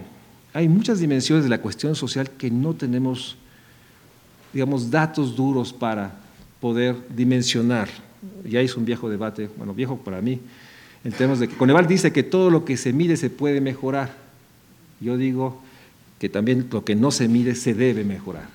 [0.54, 3.38] Hay muchas dimensiones de la cuestión social que no tenemos
[4.56, 6.16] digamos, datos duros para
[6.62, 7.90] poder dimensionar.
[8.46, 10.40] Ya es un viejo debate, bueno, viejo para mí,
[11.04, 14.16] en términos de que Coneval dice que todo lo que se mide se puede mejorar.
[15.02, 15.62] Yo digo
[16.26, 18.50] que también lo que no se mide se debe mejorar.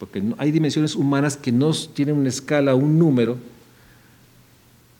[0.00, 3.38] Porque hay dimensiones humanas que no tienen una escala, un número,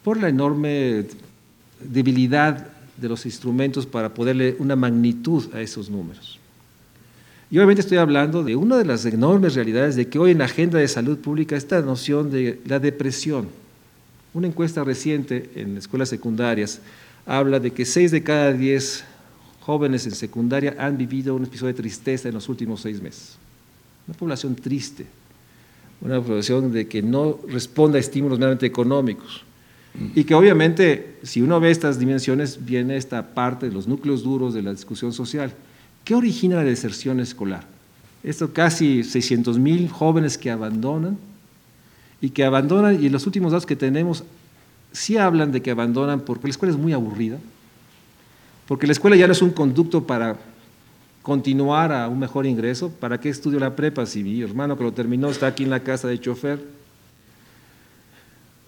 [0.04, 1.04] por la enorme
[1.80, 6.38] debilidad de los instrumentos para poderle una magnitud a esos números.
[7.50, 10.44] Y obviamente estoy hablando de una de las enormes realidades de que hoy en la
[10.44, 13.48] agenda de salud pública esta noción de la depresión.
[14.32, 16.80] Una encuesta reciente en escuelas secundarias
[17.26, 19.06] habla de que 6 de cada 10
[19.64, 23.36] jóvenes en secundaria han vivido un episodio de tristeza en los últimos seis meses.
[24.06, 25.06] Una población triste,
[26.02, 29.42] una población de que no responde a estímulos meramente económicos.
[30.14, 34.52] Y que obviamente, si uno ve estas dimensiones, viene esta parte de los núcleos duros
[34.52, 35.52] de la discusión social.
[36.04, 37.64] ¿Qué origina la deserción escolar?
[38.22, 41.16] Esto casi 600 mil jóvenes que abandonan
[42.20, 44.24] y que abandonan, y los últimos datos que tenemos
[44.92, 47.38] sí hablan de que abandonan porque la escuela es muy aburrida,
[48.66, 50.36] porque la escuela ya no es un conducto para
[51.22, 52.90] continuar a un mejor ingreso.
[52.90, 55.80] ¿Para qué estudio la prepa si mi hermano que lo terminó está aquí en la
[55.80, 56.62] casa de chofer?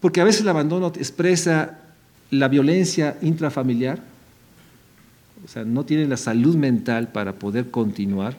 [0.01, 1.79] Porque a veces el abandono expresa
[2.31, 4.01] la violencia intrafamiliar,
[5.45, 8.37] o sea, no tienen la salud mental para poder continuar,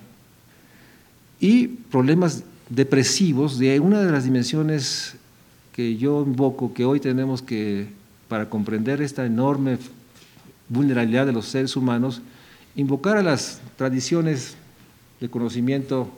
[1.39, 5.15] y problemas depresivos de una de las dimensiones
[5.73, 7.87] que yo invoco, que hoy tenemos que,
[8.27, 9.77] para comprender esta enorme
[10.69, 12.21] vulnerabilidad de los seres humanos,
[12.75, 14.55] invocar a las tradiciones
[15.19, 16.09] de conocimiento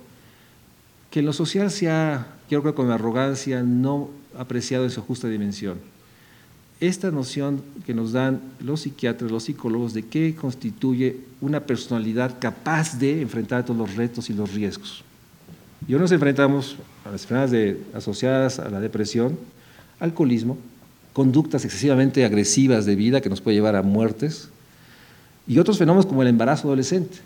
[1.12, 5.28] que en lo social se ha, yo creo con arrogancia, no apreciado en su justa
[5.28, 5.78] dimensión.
[6.80, 12.98] Esta noción que nos dan los psiquiatras, los psicólogos, de qué constituye una personalidad capaz
[12.98, 15.04] de enfrentar todos los retos y los riesgos.
[15.88, 19.38] Y hoy nos enfrentamos a las enfermedades asociadas a la depresión,
[20.00, 20.58] alcoholismo,
[21.20, 24.48] conductas excesivamente agresivas de vida que nos puede llevar a muertes,
[25.46, 27.18] y otros fenómenos como el embarazo adolescente,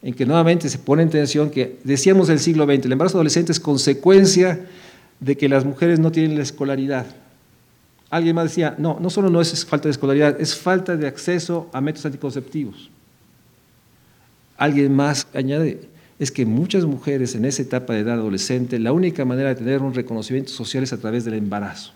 [0.00, 3.52] en que nuevamente se pone en tensión que decíamos del siglo XX, el embarazo adolescente
[3.52, 4.64] es consecuencia
[5.20, 7.04] de que las mujeres no tienen la escolaridad.
[8.08, 11.68] Alguien más decía, no, no solo no es falta de escolaridad, es falta de acceso
[11.74, 12.88] a métodos anticonceptivos.
[14.56, 15.86] Alguien más añade,
[16.18, 19.82] es que muchas mujeres en esa etapa de edad adolescente, la única manera de tener
[19.82, 21.92] un reconocimiento social es a través del embarazo.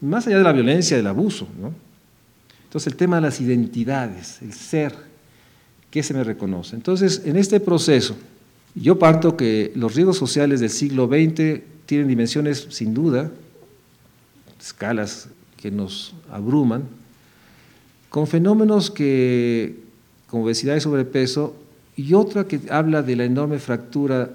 [0.00, 1.48] Más allá de la violencia, del abuso.
[1.60, 1.72] ¿no?
[2.64, 4.94] Entonces el tema de las identidades, el ser,
[5.90, 6.76] ¿qué se me reconoce?
[6.76, 8.16] Entonces, en este proceso,
[8.74, 13.30] yo parto que los riesgos sociales del siglo XX tienen dimensiones, sin duda,
[14.60, 16.84] escalas que nos abruman,
[18.10, 19.80] con fenómenos que,
[20.26, 21.56] como obesidad y sobrepeso,
[21.96, 24.30] y otra que habla de la enorme fractura,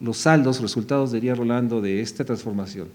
[0.00, 2.88] los saldos, resultados, diría Rolando, de esta transformación.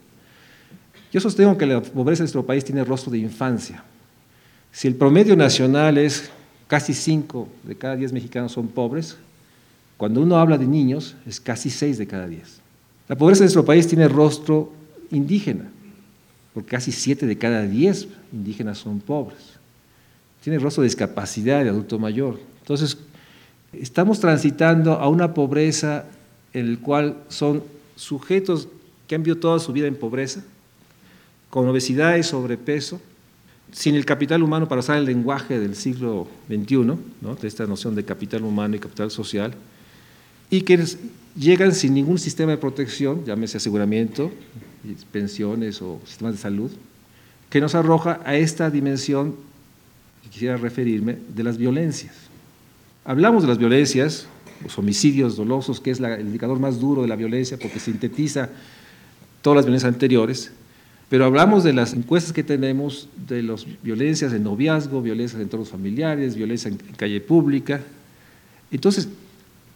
[1.11, 3.83] Yo sostengo que la pobreza de nuestro país tiene rostro de infancia.
[4.71, 6.29] Si el promedio nacional es
[6.67, 9.17] casi 5 de cada 10 mexicanos son pobres,
[9.97, 12.61] cuando uno habla de niños es casi 6 de cada 10.
[13.09, 14.71] La pobreza de nuestro país tiene rostro
[15.11, 15.69] indígena,
[16.53, 19.59] porque casi 7 de cada 10 indígenas son pobres.
[20.41, 22.39] Tiene rostro de discapacidad de adulto mayor.
[22.61, 22.97] Entonces,
[23.73, 26.05] Estamos transitando a una pobreza
[26.53, 27.63] en la cual son
[27.95, 28.67] sujetos
[29.07, 30.43] que han vivido toda su vida en pobreza,
[31.51, 32.99] con obesidad y sobrepeso,
[33.71, 36.95] sin el capital humano para usar el lenguaje del siglo XXI,
[37.41, 39.53] de esta noción de capital humano y capital social,
[40.49, 40.83] y que
[41.37, 44.31] llegan sin ningún sistema de protección, llámese aseguramiento,
[45.11, 46.71] pensiones o sistemas de salud,
[47.49, 49.35] que nos arroja a esta dimensión,
[50.23, 52.15] que quisiera referirme, de las violencias.
[53.03, 54.25] Hablamos de las violencias,
[54.63, 58.49] los homicidios dolosos, que es el indicador más duro de la violencia porque sintetiza
[59.41, 60.51] todas las violencias anteriores,
[61.11, 65.67] pero hablamos de las encuestas que tenemos de las violencias en noviazgo, violencias en entornos
[65.67, 67.81] familiares, violencia en calle pública.
[68.71, 69.09] Entonces,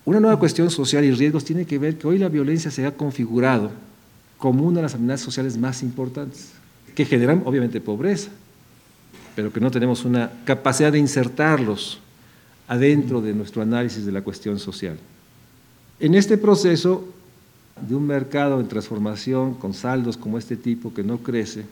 [0.06, 2.96] una nueva cuestión social y riesgos tiene que ver que hoy la violencia se ha
[2.96, 3.70] configurado
[4.38, 6.52] como una de las amenazas sociales más importantes,
[6.96, 8.32] que generan obviamente pobreza,
[9.36, 12.00] pero que no tenemos una capacidad de insertarlos
[12.66, 14.98] adentro de nuestro análisis de la cuestión social.
[16.00, 17.10] En este proceso
[17.82, 21.66] de un mercado en transformación con saldos como este tipo que no crece,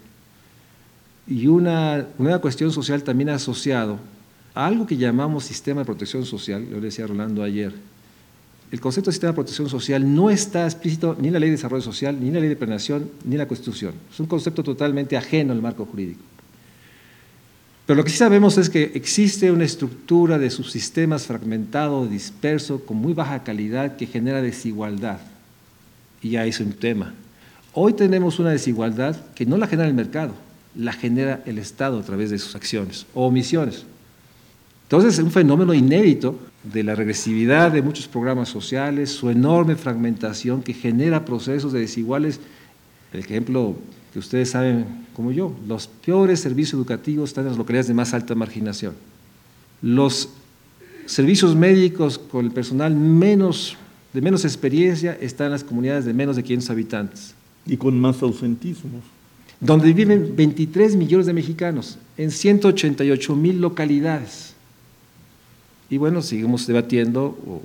[1.27, 2.07] y una,
[2.41, 3.97] cuestión social también asociado
[4.53, 7.73] a algo que llamamos sistema de protección social, lo decía Rolando ayer.
[8.71, 11.55] El concepto de sistema de protección social no está explícito ni en la ley de
[11.55, 13.93] desarrollo social, ni en la ley de planeación, ni en la Constitución.
[14.11, 16.21] Es un concepto totalmente ajeno al marco jurídico.
[17.85, 22.97] Pero lo que sí sabemos es que existe una estructura de subsistemas fragmentado, disperso, con
[22.97, 25.19] muy baja calidad que genera desigualdad.
[26.23, 27.13] Y ya es un tema.
[27.73, 30.33] Hoy tenemos una desigualdad que no la genera el mercado,
[30.75, 33.85] la genera el Estado a través de sus acciones o omisiones.
[34.83, 40.63] Entonces es un fenómeno inédito de la regresividad de muchos programas sociales, su enorme fragmentación
[40.63, 42.39] que genera procesos de desiguales.
[43.11, 43.75] El ejemplo
[44.13, 48.13] que ustedes saben como yo, los peores servicios educativos están en las localidades de más
[48.13, 48.93] alta marginación.
[49.81, 50.29] Los
[51.05, 53.75] servicios médicos con el personal menos,
[54.13, 57.35] de menos experiencia está en las comunidades de menos de 500 habitantes.
[57.65, 59.01] Y con más ausentismos.
[59.59, 64.53] Donde viven 23 millones de mexicanos en 188 mil localidades.
[65.89, 67.61] Y bueno, seguimos debatiendo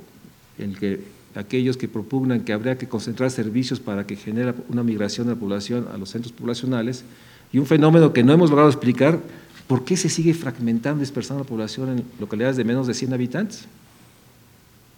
[0.57, 1.01] el que
[1.35, 5.39] aquellos que propugnan que habría que concentrar servicios para que genere una migración de la
[5.39, 7.03] población a los centros poblacionales
[7.51, 9.19] y un fenómeno que no hemos logrado explicar,
[9.67, 13.65] ¿por qué se sigue fragmentando, dispersando la población en localidades de menos de 100 habitantes?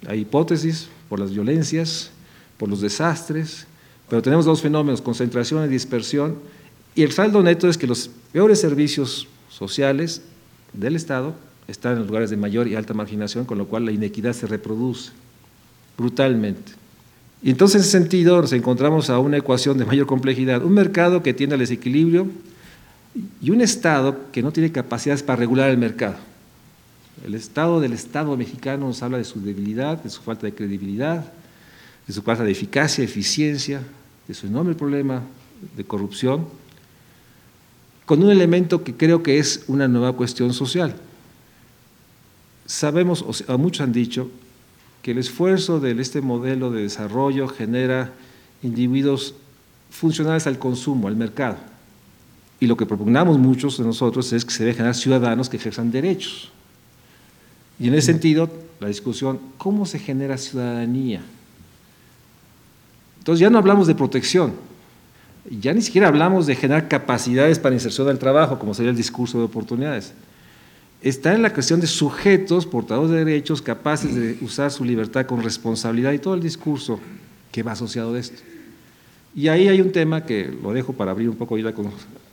[0.07, 2.11] Hay hipótesis por las violencias,
[2.57, 3.67] por los desastres,
[4.09, 6.35] pero tenemos dos fenómenos, concentración y dispersión,
[6.95, 10.21] y el saldo neto es que los peores servicios sociales
[10.73, 11.33] del Estado
[11.67, 14.47] están en los lugares de mayor y alta marginación, con lo cual la inequidad se
[14.47, 15.11] reproduce
[15.97, 16.73] brutalmente.
[17.43, 21.23] Y entonces, en ese sentido, nos encontramos a una ecuación de mayor complejidad, un mercado
[21.23, 22.27] que tiende al desequilibrio
[23.41, 26.17] y un Estado que no tiene capacidades para regular el mercado.
[27.25, 31.31] El Estado del Estado mexicano nos habla de su debilidad, de su falta de credibilidad,
[32.07, 33.81] de su falta de eficacia, eficiencia,
[34.27, 35.21] de su enorme problema
[35.75, 36.47] de corrupción,
[38.05, 40.95] con un elemento que creo que es una nueva cuestión social.
[42.65, 44.29] Sabemos, o muchos han dicho,
[45.01, 48.13] que el esfuerzo de este modelo de desarrollo genera
[48.63, 49.35] individuos
[49.89, 51.57] funcionales al consumo, al mercado.
[52.59, 55.91] Y lo que propugnamos muchos de nosotros es que se deben generar ciudadanos que ejerzan
[55.91, 56.51] derechos.
[57.81, 61.21] Y en ese sentido, la discusión, ¿cómo se genera ciudadanía?
[63.17, 64.53] Entonces ya no hablamos de protección,
[65.49, 69.37] ya ni siquiera hablamos de generar capacidades para inserción al trabajo, como sería el discurso
[69.37, 70.13] de oportunidades
[71.01, 75.41] está en la cuestión de sujetos portadores de derechos capaces de usar su libertad con
[75.41, 76.99] responsabilidad y todo el discurso
[77.51, 78.41] que va asociado de esto.
[79.35, 81.87] Y ahí hay un tema que lo dejo para abrir un poco ya con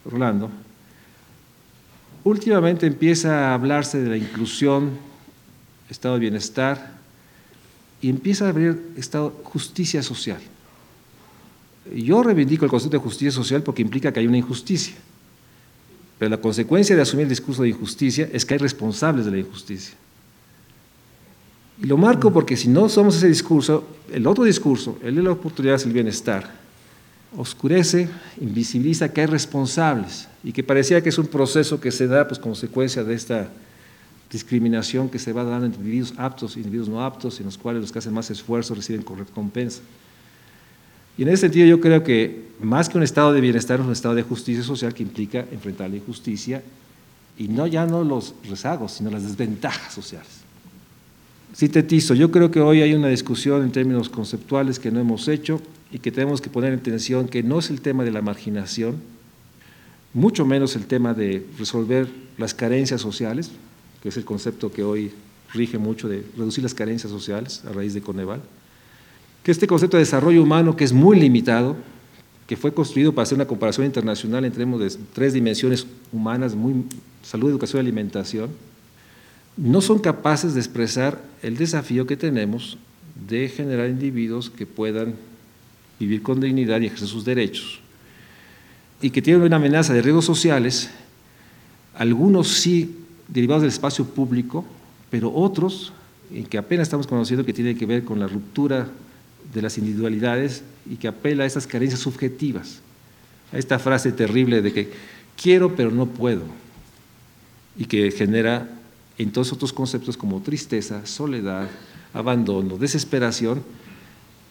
[0.05, 0.51] Rolando.
[2.25, 4.91] Últimamente empieza a hablarse de la inclusión,
[5.89, 6.99] estado de bienestar,
[8.01, 10.41] y empieza a abrir estado justicia social.
[11.95, 14.95] Yo reivindico el concepto de justicia social porque implica que hay una injusticia.
[16.19, 19.39] Pero la consecuencia de asumir el discurso de injusticia es que hay responsables de la
[19.39, 19.95] injusticia.
[21.81, 25.33] Y lo marco porque si no somos ese discurso, el otro discurso, el de la
[25.33, 26.51] oportunidad el bienestar,
[27.37, 28.09] oscurece,
[28.41, 32.41] invisibiliza que hay responsables y que parecía que es un proceso que se da pues
[32.41, 33.49] consecuencia de esta
[34.31, 37.81] discriminación que se va dando entre individuos aptos e individuos no aptos, en los cuales
[37.81, 39.81] los que hacen más esfuerzo reciben recompensa.
[41.17, 43.93] Y en ese sentido yo creo que más que un estado de bienestar es un
[43.93, 46.63] estado de justicia social que implica enfrentar la injusticia
[47.37, 50.43] y no ya no los rezagos, sino las desventajas sociales.
[51.55, 55.61] Sintetizo, yo creo que hoy hay una discusión en términos conceptuales que no hemos hecho
[55.91, 58.97] y que tenemos que poner en atención que no es el tema de la marginación,
[60.13, 63.51] mucho menos el tema de resolver las carencias sociales,
[64.03, 65.13] que es el concepto que hoy
[65.53, 68.41] rige mucho de reducir las carencias sociales a raíz de Coneval,
[69.43, 71.77] que este concepto de desarrollo humano, que es muy limitado,
[72.47, 76.85] que fue construido para hacer una comparación internacional entre de tres dimensiones humanas, muy,
[77.23, 78.51] salud, educación y alimentación,
[79.57, 82.79] no son capaces de expresar el desafío que tenemos
[83.29, 85.15] de generar individuos que puedan
[85.99, 87.81] vivir con dignidad y ejercer sus derechos,
[89.03, 90.91] y que tienen una amenaza de riesgos sociales,
[91.95, 92.98] algunos sí
[93.29, 94.65] derivados del espacio público,
[95.11, 95.93] pero otros
[96.33, 98.89] en que apenas estamos conociendo que tienen que ver con la ruptura
[99.53, 102.81] de las individualidades y que apela a esas carencias subjetivas,
[103.53, 104.91] a esta frase terrible de que
[105.41, 106.43] quiero pero no puedo,
[107.77, 108.69] y que genera
[109.17, 111.69] entonces otros conceptos como tristeza, soledad,
[112.13, 113.63] abandono, desesperación,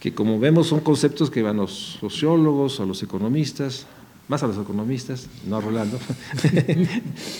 [0.00, 3.86] que como vemos son conceptos que van a los sociólogos, a los economistas,
[4.28, 5.98] más a los economistas, no a Rolando,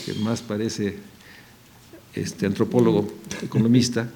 [0.04, 0.98] que más parece
[2.22, 3.08] este antropólogo
[3.42, 4.08] economista,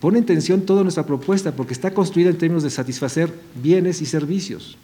[0.00, 3.32] pone en tensión toda nuestra propuesta porque está construida en términos de satisfacer
[3.62, 4.76] bienes y servicios.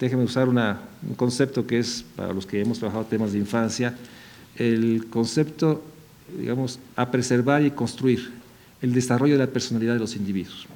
[0.00, 3.96] Déjeme usar un concepto que es, para los que hemos trabajado temas de infancia,
[4.56, 5.82] el concepto,
[6.38, 8.32] digamos, a preservar y construir,
[8.82, 10.66] el desarrollo de la personalidad de los individuos.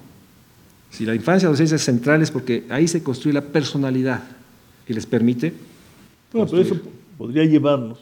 [0.90, 4.22] Si la infancia y la adolescencia es central es porque ahí se construye la personalidad
[4.86, 5.52] que les permite.
[6.32, 6.80] Bueno, pero eso
[7.18, 7.98] podría llevarnos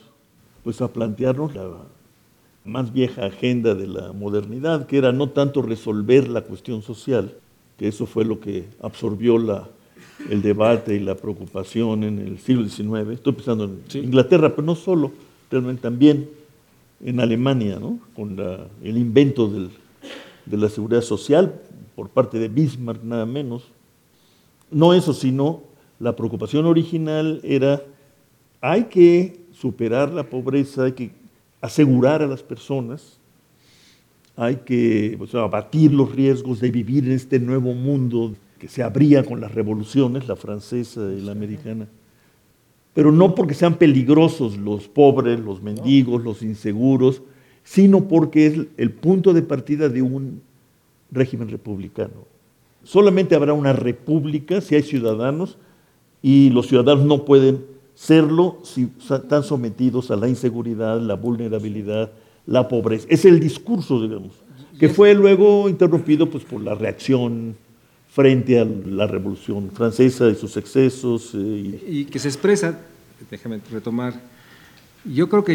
[0.62, 1.62] pues, a plantearnos la
[2.66, 7.34] más vieja agenda de la modernidad, que era no tanto resolver la cuestión social,
[7.78, 9.68] que eso fue lo que absorbió la,
[10.30, 13.12] el debate y la preocupación en el siglo XIX.
[13.12, 15.12] Estoy pensando en Inglaterra, pero no solo,
[15.50, 16.28] realmente también
[17.04, 17.98] en Alemania, ¿no?
[18.14, 18.36] con
[18.82, 19.70] el invento del,
[20.46, 21.60] de la seguridad social
[21.94, 23.64] por parte de Bismarck, nada menos.
[24.70, 25.62] No eso, sino
[25.98, 27.82] la preocupación original era,
[28.60, 31.10] hay que superar la pobreza, hay que
[31.60, 33.18] asegurar a las personas
[34.36, 39.40] hay que abatir los riesgos de vivir en este nuevo mundo que se abría con
[39.40, 41.88] las revoluciones, la francesa y la americana.
[42.92, 47.22] Pero no porque sean peligrosos los pobres, los mendigos, los inseguros,
[47.64, 50.42] sino porque es el punto de partida de un
[51.10, 52.26] régimen republicano.
[52.84, 55.58] Solamente habrá una república si hay ciudadanos
[56.22, 57.64] y los ciudadanos no pueden
[57.96, 62.12] serlo si están sometidos a la inseguridad, la vulnerabilidad,
[62.46, 63.06] la pobreza.
[63.08, 64.32] Es el discurso, digamos,
[64.78, 67.56] que fue luego interrumpido pues, por la reacción
[68.10, 71.32] frente a la Revolución Francesa y sus excesos.
[71.34, 72.04] Eh, y...
[72.04, 72.78] que se expresa,
[73.30, 74.20] déjame retomar,
[75.04, 75.54] yo creo que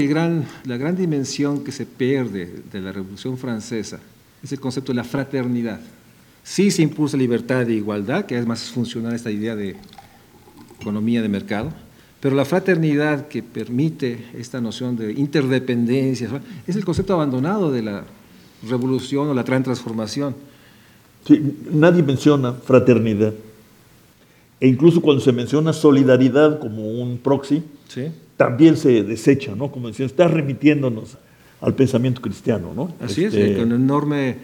[0.65, 3.99] la gran dimensión que se pierde de la Revolución Francesa
[4.41, 5.79] es el concepto de la fraternidad.
[6.43, 9.75] Sí se impulsa libertad e igualdad, que es más funcional esta idea de
[10.79, 11.71] economía de mercado,
[12.21, 16.29] pero la fraternidad que permite esta noción de interdependencia
[16.67, 18.03] es el concepto abandonado de la
[18.69, 20.35] revolución o la gran transformación.
[21.71, 23.33] nadie menciona fraternidad.
[24.59, 27.63] E incluso cuando se menciona solidaridad como un proxy,
[28.37, 29.71] también se desecha, ¿no?
[29.71, 31.17] Como decían, está remitiéndonos
[31.59, 32.93] al pensamiento cristiano, ¿no?
[33.01, 34.37] Así es, este, con enorme,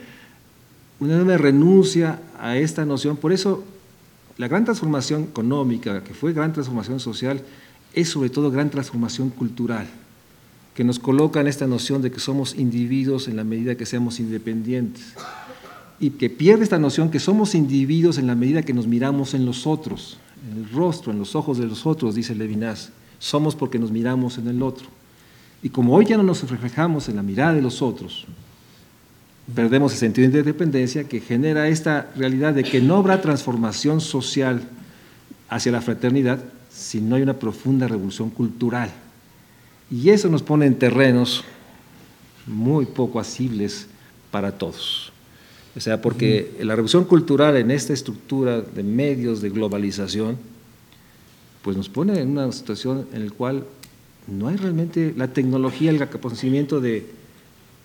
[1.00, 3.18] una enorme renuncia a esta noción.
[3.18, 3.64] Por eso,
[4.38, 7.42] la gran transformación económica, que fue gran transformación social,
[7.98, 9.88] es sobre todo gran transformación cultural,
[10.76, 14.20] que nos coloca en esta noción de que somos individuos en la medida que seamos
[14.20, 15.14] independientes
[16.00, 19.48] y que pierde esta noción que somos individuos en la medida que nos miramos en
[19.48, 22.92] los otros, en el rostro, en los ojos de los otros, dice Levinas.
[23.18, 24.86] Somos porque nos miramos en el otro.
[25.64, 28.28] Y como hoy ya no nos reflejamos en la mirada de los otros,
[29.56, 34.62] perdemos el sentido de independencia que genera esta realidad de que no habrá transformación social
[35.50, 36.44] hacia la fraternidad
[36.78, 38.92] si no hay una profunda revolución cultural.
[39.90, 41.44] Y eso nos pone en terrenos
[42.46, 43.88] muy poco asibles
[44.30, 45.12] para todos.
[45.76, 50.38] O sea, porque la revolución cultural en esta estructura de medios de globalización,
[51.64, 53.64] pues nos pone en una situación en la cual
[54.28, 57.06] no hay realmente la tecnología, el conocimiento de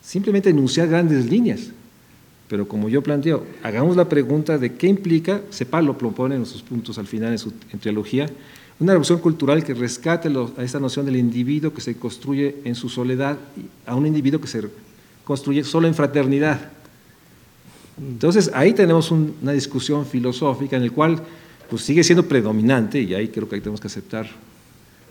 [0.03, 1.71] simplemente enunciar grandes líneas.
[2.49, 6.63] Pero como yo planteo, hagamos la pregunta de qué implica, Cepal lo propone en sus
[6.63, 8.29] puntos al final en su en teología,
[8.83, 12.89] una revolución cultural que rescate a esta noción del individuo que se construye en su
[12.89, 13.39] soledad
[13.87, 14.61] a un individuo que se
[15.23, 16.73] construye solo en fraternidad.
[17.97, 21.23] Entonces ahí tenemos una discusión filosófica en la cual
[21.71, 24.29] pues, sigue siendo predominante, y ahí creo que ahí tenemos que aceptar,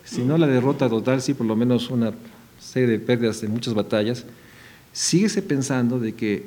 [0.04, 2.12] si no la derrota total, sí por lo menos una
[2.60, 4.26] serie de pérdidas de muchas batallas,
[4.92, 6.44] síguese pensando de que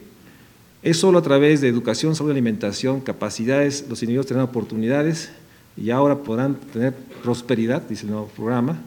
[0.82, 5.30] es solo a través de educación, salud, alimentación, capacidades, los individuos tendrán oportunidades
[5.76, 8.78] y ahora podrán tener prosperidad, dice el nuevo programa,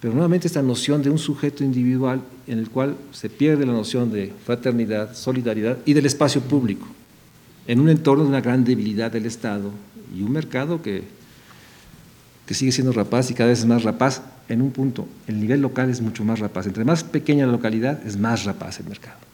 [0.00, 4.12] pero nuevamente esta noción de un sujeto individual en el cual se pierde la noción
[4.12, 6.86] de fraternidad, solidaridad y del espacio público,
[7.66, 9.70] en un entorno de una gran debilidad del Estado
[10.16, 11.02] y un mercado que,
[12.46, 15.06] que sigue siendo rapaz y cada vez es más rapaz en un punto.
[15.26, 16.66] El nivel local es mucho más rapaz.
[16.66, 19.27] Entre más pequeña la localidad, es más rapaz el mercado.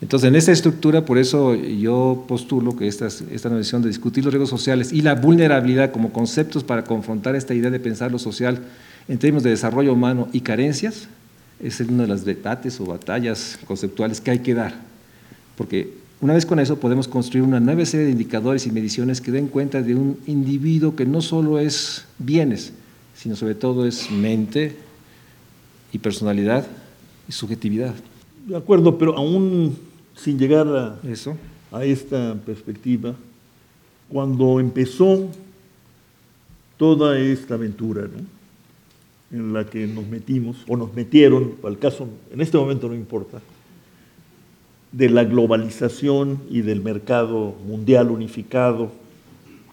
[0.00, 4.32] Entonces, en esta estructura, por eso yo postulo que esta, esta noción de discutir los
[4.32, 8.60] riesgos sociales y la vulnerabilidad como conceptos para confrontar esta idea de pensar lo social
[9.08, 11.08] en términos de desarrollo humano y carencias,
[11.62, 14.74] es una de las debates o batallas conceptuales que hay que dar.
[15.56, 15.92] Porque
[16.22, 19.48] una vez con eso podemos construir una nueva serie de indicadores y mediciones que den
[19.48, 22.72] cuenta de un individuo que no solo es bienes,
[23.14, 24.76] sino sobre todo es mente
[25.92, 26.66] y personalidad
[27.28, 27.94] y subjetividad.
[28.46, 29.76] De acuerdo, pero aún
[30.22, 31.36] sin llegar a, Eso.
[31.72, 33.14] a esta perspectiva,
[34.08, 35.28] cuando empezó
[36.76, 38.06] toda esta aventura
[39.30, 42.94] en la que nos metimos, o nos metieron, para el caso, en este momento no
[42.94, 43.40] importa,
[44.92, 48.92] de la globalización y del mercado mundial unificado,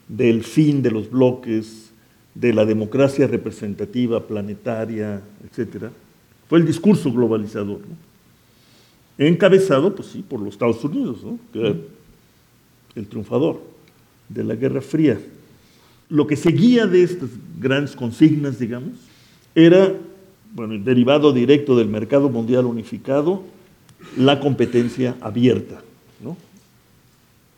[0.07, 1.91] del fin de los bloques,
[2.35, 5.87] de la democracia representativa planetaria, etc.,
[6.47, 7.79] fue el discurso globalizador.
[7.79, 8.06] ¿no?
[9.17, 11.19] Encabezado, pues sí, por los Estados Unidos,
[11.51, 11.75] que era
[12.95, 13.61] el triunfador
[14.29, 15.19] de la Guerra Fría.
[16.09, 18.93] Lo que seguía de estas grandes consignas, digamos,
[19.55, 19.93] era,
[20.53, 23.43] bueno, el derivado directo del mercado mundial unificado,
[24.15, 25.81] la competencia abierta,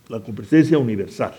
[0.07, 1.33] la competencia universal,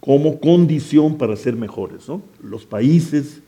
[0.00, 2.04] como condición para ser mejores,
[2.42, 3.40] los países,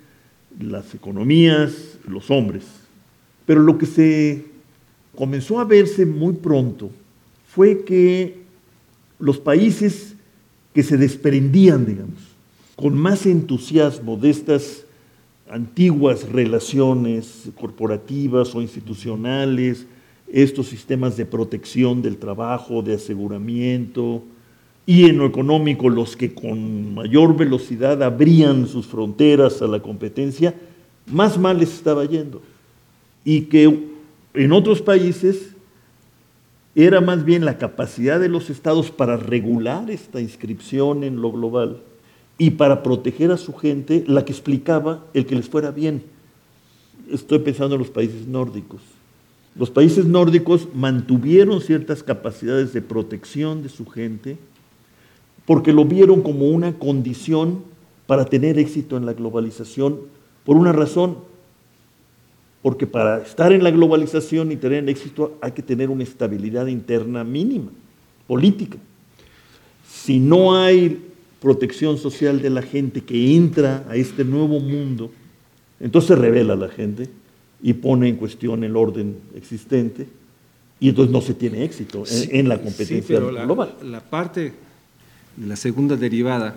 [0.59, 2.65] las economías, los hombres.
[3.45, 4.47] Pero lo que se
[5.17, 6.91] comenzó a verse muy pronto
[7.49, 8.43] fue que
[9.19, 10.15] los países
[10.75, 12.21] que se desprendían, digamos,
[12.77, 14.85] con más entusiasmo de estas
[15.51, 19.87] antiguas relaciones corporativas o institucionales
[20.31, 24.23] estos sistemas de protección del trabajo, de aseguramiento,
[24.85, 30.55] y en lo económico los que con mayor velocidad abrían sus fronteras a la competencia,
[31.07, 32.43] más mal les estaba yendo.
[33.25, 33.96] Y que
[34.37, 35.51] en otros países
[36.75, 41.81] era más bien la capacidad de los estados para regular esta inscripción en lo global
[42.37, 46.03] y para proteger a su gente la que explicaba el que les fuera bien.
[47.11, 48.83] Estoy pensando en los países nórdicos.
[49.55, 54.37] Los países nórdicos mantuvieron ciertas capacidades de protección de su gente,
[55.47, 57.63] porque lo vieron como una condición
[58.07, 60.01] para tener éxito en la globalización,
[60.45, 61.17] por una razón,
[62.67, 67.23] porque para estar en la globalización y tener éxito hay que tener una estabilidad interna
[67.23, 67.71] mínima,
[68.27, 68.77] política.
[69.89, 71.01] Si no hay
[71.41, 75.13] protección social de la gente que entra a este nuevo mundo,
[75.79, 77.09] entonces revela la gente
[77.63, 80.09] y pone en cuestión el orden existente
[80.81, 83.77] y entonces no se tiene éxito en, la competencia global.
[83.85, 84.55] La parte
[85.41, 86.57] la segunda derivada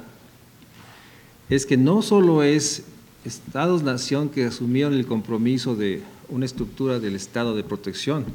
[1.51, 2.84] es que no solo es
[3.26, 8.26] Estados-nación que asumieron el compromiso de una estructura del Estado de protección,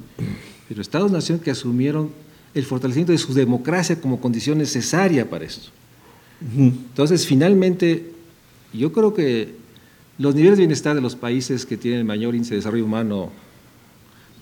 [0.69, 2.11] pero Estados-nación que asumieron
[2.55, 5.71] el fortalecimiento de su democracia como condición necesaria para esto.
[6.57, 8.13] Entonces, finalmente,
[8.73, 9.55] yo creo que
[10.19, 13.31] los niveles de bienestar de los países que tienen el mayor índice de desarrollo humano,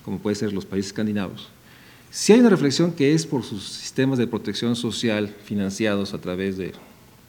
[0.05, 1.49] como puede ser los países escandinavos,
[2.11, 6.59] si hay una reflexión que es por sus sistemas de protección social financiados a través
[6.59, 6.73] de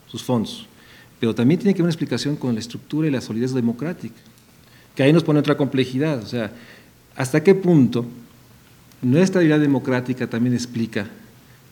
[0.07, 0.67] sus fondos,
[1.23, 4.19] pero también tiene que haber una explicación con la estructura y la solidez democrática,
[4.93, 6.51] que ahí nos pone otra complejidad, o sea,
[7.15, 8.05] hasta qué punto
[9.01, 11.07] nuestra realidad democrática también explica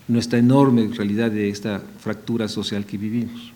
[0.07, 3.51] nuestra enorme realidad de esta fractura social que vivimos.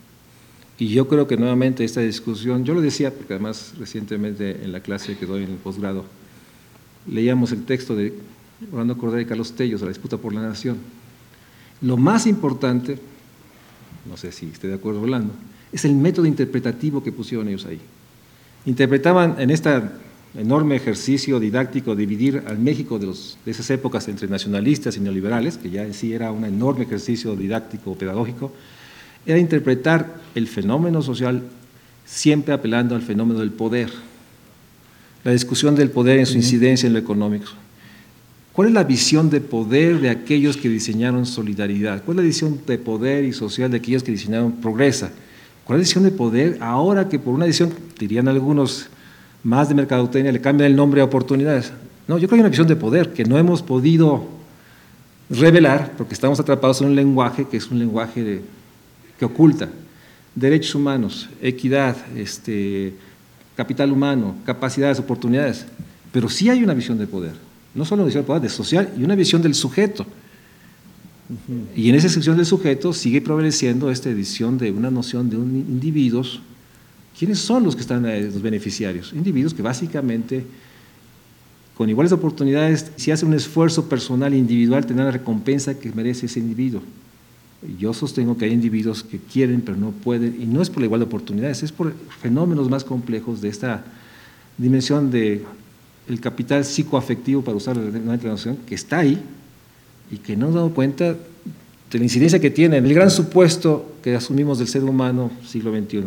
[0.78, 4.82] Y yo creo que nuevamente esta discusión, yo lo decía porque además recientemente en la
[4.82, 6.04] clase que doy en el posgrado,
[7.10, 8.14] leíamos el texto de
[8.70, 10.76] Orlando Cordero y Carlos Tellos, la disputa por la nación.
[11.80, 13.00] Lo más importante,
[14.10, 15.34] no sé si esté de acuerdo Orlando,
[15.76, 17.80] es el método interpretativo que pusieron ellos ahí.
[18.66, 19.82] Interpretaban en este
[20.38, 25.70] enorme ejercicio didáctico dividir al México de, de esas épocas entre nacionalistas y neoliberales, que
[25.70, 28.54] ya en sí era un enorme ejercicio didáctico pedagógico,
[29.26, 31.44] era interpretar el fenómeno social
[32.06, 33.90] siempre apelando al fenómeno del poder,
[35.24, 37.48] la discusión del poder en su incidencia en lo económico.
[38.54, 42.04] ¿Cuál es la visión de poder de aquellos que diseñaron solidaridad?
[42.06, 45.12] ¿Cuál es la visión de poder y social de aquellos que diseñaron progresa?
[45.66, 48.88] ¿Cuál es la visión de poder ahora que por una decisión, dirían algunos
[49.44, 51.74] más de mercadotecnia, le cambian el nombre a oportunidades?
[52.08, 54.28] No, yo creo que hay una visión de poder que no hemos podido
[55.30, 58.42] revelar porque estamos atrapados en un lenguaje que es un lenguaje
[59.18, 59.68] que oculta
[60.36, 62.94] derechos humanos, equidad, este,
[63.56, 65.66] capital humano, capacidades, oportunidades,
[66.12, 67.46] pero sí hay una visión de poder
[67.76, 70.06] no solo una visión de social y una visión del sujeto.
[71.76, 76.40] Y en esa sección del sujeto sigue prevaleciendo esta edición de una noción de individuos.
[77.18, 79.12] ¿Quiénes son los que están los beneficiarios?
[79.14, 80.46] Individuos que básicamente,
[81.76, 86.28] con iguales oportunidades, si hacen un esfuerzo personal e individual, tendrán la recompensa que merece
[86.28, 86.82] ese individuo.
[87.80, 90.86] Yo sostengo que hay individuos que quieren pero no pueden, y no es por la
[90.86, 93.84] igual de oportunidades, es por fenómenos más complejos de esta
[94.58, 95.44] dimensión de
[96.08, 99.20] el capital psicoafectivo, para usar la internacional, que está ahí
[100.12, 101.14] y que no nos dado cuenta
[101.92, 105.72] de la incidencia que tiene en el gran supuesto que asumimos del ser humano siglo
[105.72, 106.04] XXI,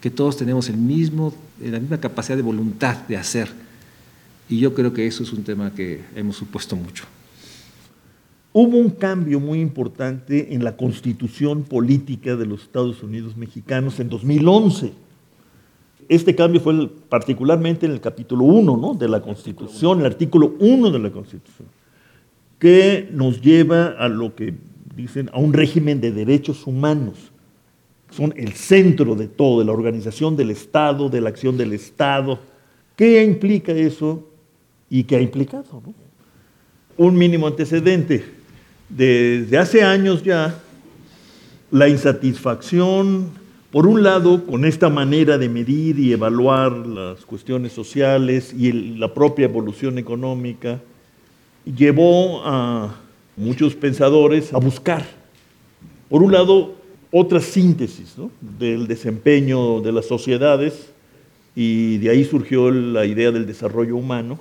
[0.00, 3.48] que todos tenemos el mismo, la misma capacidad de voluntad de hacer.
[4.48, 7.04] Y yo creo que eso es un tema que hemos supuesto mucho.
[8.52, 14.08] Hubo un cambio muy importante en la constitución política de los Estados Unidos mexicanos en
[14.08, 14.92] 2011
[16.10, 20.98] este cambio fue particularmente en el capítulo 1 de la Constitución, el artículo 1 de
[20.98, 21.68] la Constitución,
[22.60, 24.54] que nos lleva a lo que
[24.94, 27.32] dicen, a un régimen de derechos humanos.
[28.10, 32.38] Son el centro de todo, de la organización del Estado, de la acción del Estado.
[32.94, 34.28] ¿Qué implica eso
[34.88, 35.82] y qué ha implicado?
[36.96, 38.24] Un mínimo antecedente.
[38.88, 40.54] Desde hace años ya,
[41.72, 43.40] la insatisfacción
[43.70, 49.14] por un lado, con esta manera de medir y evaluar las cuestiones sociales y la
[49.14, 50.80] propia evolución económica,
[51.64, 52.96] llevó a
[53.36, 55.04] muchos pensadores a buscar,
[56.08, 56.74] por un lado,
[57.12, 60.90] otra síntesis del desempeño de las sociedades,
[61.54, 64.38] y de ahí surgió la idea del desarrollo humano,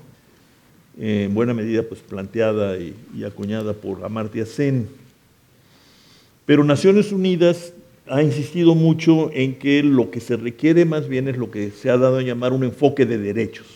[1.00, 4.88] en buena medida pues, planteada y, acuñada por Amartya Sen.
[6.46, 7.74] Pero Naciones Unidas
[8.08, 11.90] ha insistido mucho en que lo que se requiere más bien es lo que se
[11.90, 13.68] ha dado a llamar un enfoque de derechos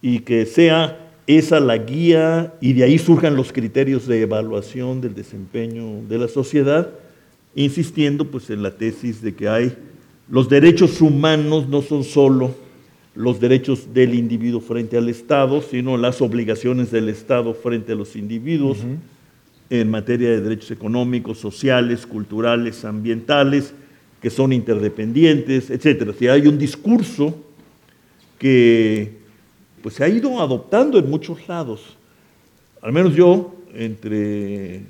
[0.00, 5.14] y que sea esa la guía y de ahí surjan los criterios de evaluación del
[5.14, 6.90] desempeño de la sociedad,
[7.54, 9.76] insistiendo pues en la tesis de que hay
[10.28, 12.54] los derechos humanos no son solo
[13.14, 18.16] los derechos del individuo frente al Estado, sino las obligaciones del Estado frente a los
[18.16, 18.78] individuos
[19.70, 23.72] en materia de derechos económicos, sociales, culturales, ambientales,
[24.20, 26.12] que son interdependientes, etc.
[26.18, 27.34] Si hay un discurso
[28.38, 29.25] que
[29.86, 31.96] pues, se ha ido adoptando en muchos lados,
[32.82, 34.80] al menos yo, entre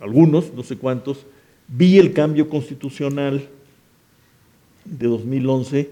[0.00, 1.24] algunos, no sé cuántos,
[1.68, 3.48] vi el cambio constitucional
[4.84, 5.90] de 2011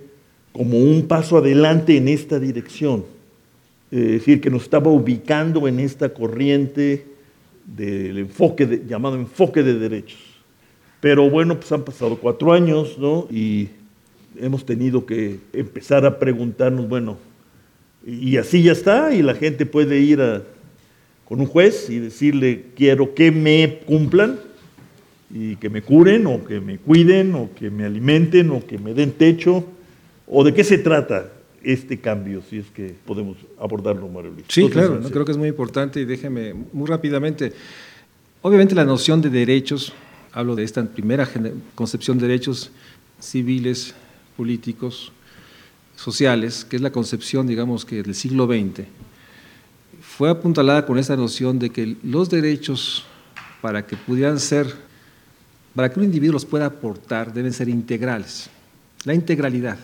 [0.51, 3.05] como un paso adelante en esta dirección.
[3.93, 7.07] Es decir, que nos estaba ubicando en esta corriente
[7.65, 10.19] del enfoque llamado enfoque de derechos.
[11.01, 13.29] Pero bueno, pues han pasado cuatro años, ¿no?
[13.31, 13.69] Y
[14.37, 17.30] hemos tenido que empezar a preguntarnos, bueno,
[18.07, 20.21] y así ya está, y la gente puede ir
[21.25, 24.39] con un juez y decirle, quiero que me cumplan,
[25.33, 28.95] y que me curen, o que me cuiden, o que me alimenten, o que me
[28.95, 29.65] den techo,
[30.27, 31.33] o de qué se trata
[31.63, 34.47] este cambio, si es que podemos abordarlo, Mario Luis.
[34.49, 37.53] Sí, claro, creo que es muy importante y déjeme muy rápidamente.
[38.43, 39.93] Obviamente la noción de derechos,
[40.33, 41.29] hablo de esta primera
[41.75, 42.73] concepción de derechos
[43.21, 43.95] civiles,
[44.37, 45.13] políticos,
[46.01, 48.87] sociales, que es la concepción, digamos, que del siglo XX,
[50.01, 53.05] fue apuntalada con esta noción de que los derechos,
[53.61, 54.75] para que pudieran ser,
[55.75, 58.49] para que un individuo los pueda aportar, deben ser integrales,
[59.05, 59.79] la integralidad.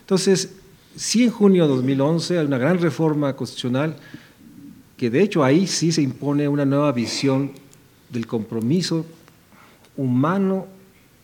[0.00, 0.54] Entonces,
[0.96, 3.96] sí en junio de 2011 hay una gran reforma constitucional
[4.96, 7.52] que de hecho ahí sí se impone una nueva visión
[8.08, 9.04] del compromiso
[9.94, 10.66] humano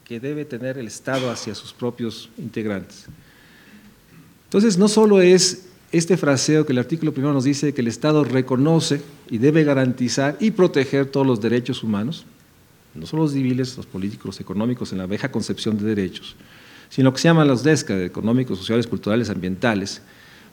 [0.04, 3.06] que debe tener el Estado hacia sus propios integrantes.
[4.54, 8.22] Entonces, no solo es este fraseo que el artículo primero nos dice que el Estado
[8.22, 12.24] reconoce y debe garantizar y proteger todos los derechos humanos,
[12.94, 16.36] no solo los civiles, los políticos, los económicos, en la vieja concepción de derechos,
[16.88, 20.02] sino que se llaman los DESCA, económicos, sociales, culturales, ambientales.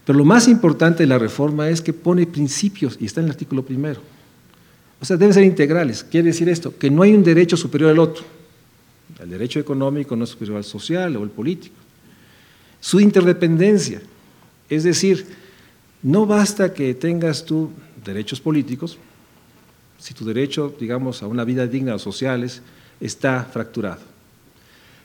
[0.04, 3.34] Pero lo más importante de la reforma es que pone principios, y está en el
[3.34, 4.02] artículo primero.
[5.00, 6.04] O sea, deben ser integrales.
[6.04, 8.24] Quiere decir esto, que no hay un derecho superior al otro.
[9.20, 11.81] El derecho económico no es superior al social o al político.
[12.82, 14.02] Su interdependencia,
[14.70, 15.26] es decir,
[16.04, 17.72] no basta que tengas tú
[18.04, 18.98] derechos políticos,
[20.00, 22.62] si tu derecho, digamos, a una vida digna o sociales
[23.00, 24.02] está fracturado.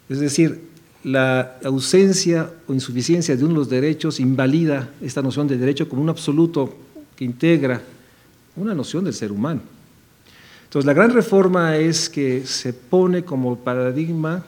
[0.08, 0.62] Es decir,
[1.04, 6.02] la ausencia o insuficiencia de uno de los derechos invalida esta noción de derecho como
[6.02, 6.74] un absoluto
[7.14, 7.82] que integra
[8.56, 9.60] una noción del ser humano.
[10.64, 14.44] Entonces, la gran reforma es que se pone como paradigma,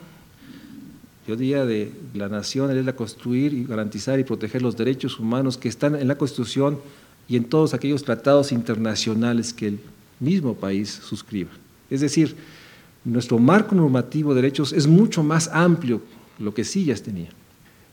[1.35, 5.69] diría, de la nación, es la construir y garantizar y proteger los derechos humanos que
[5.69, 6.79] están en la Constitución
[7.27, 9.79] y en todos aquellos tratados internacionales que el
[10.19, 11.51] mismo país suscriba.
[11.89, 12.35] Es decir,
[13.05, 16.01] nuestro marco normativo de derechos es mucho más amplio
[16.39, 17.29] lo que ya tenía.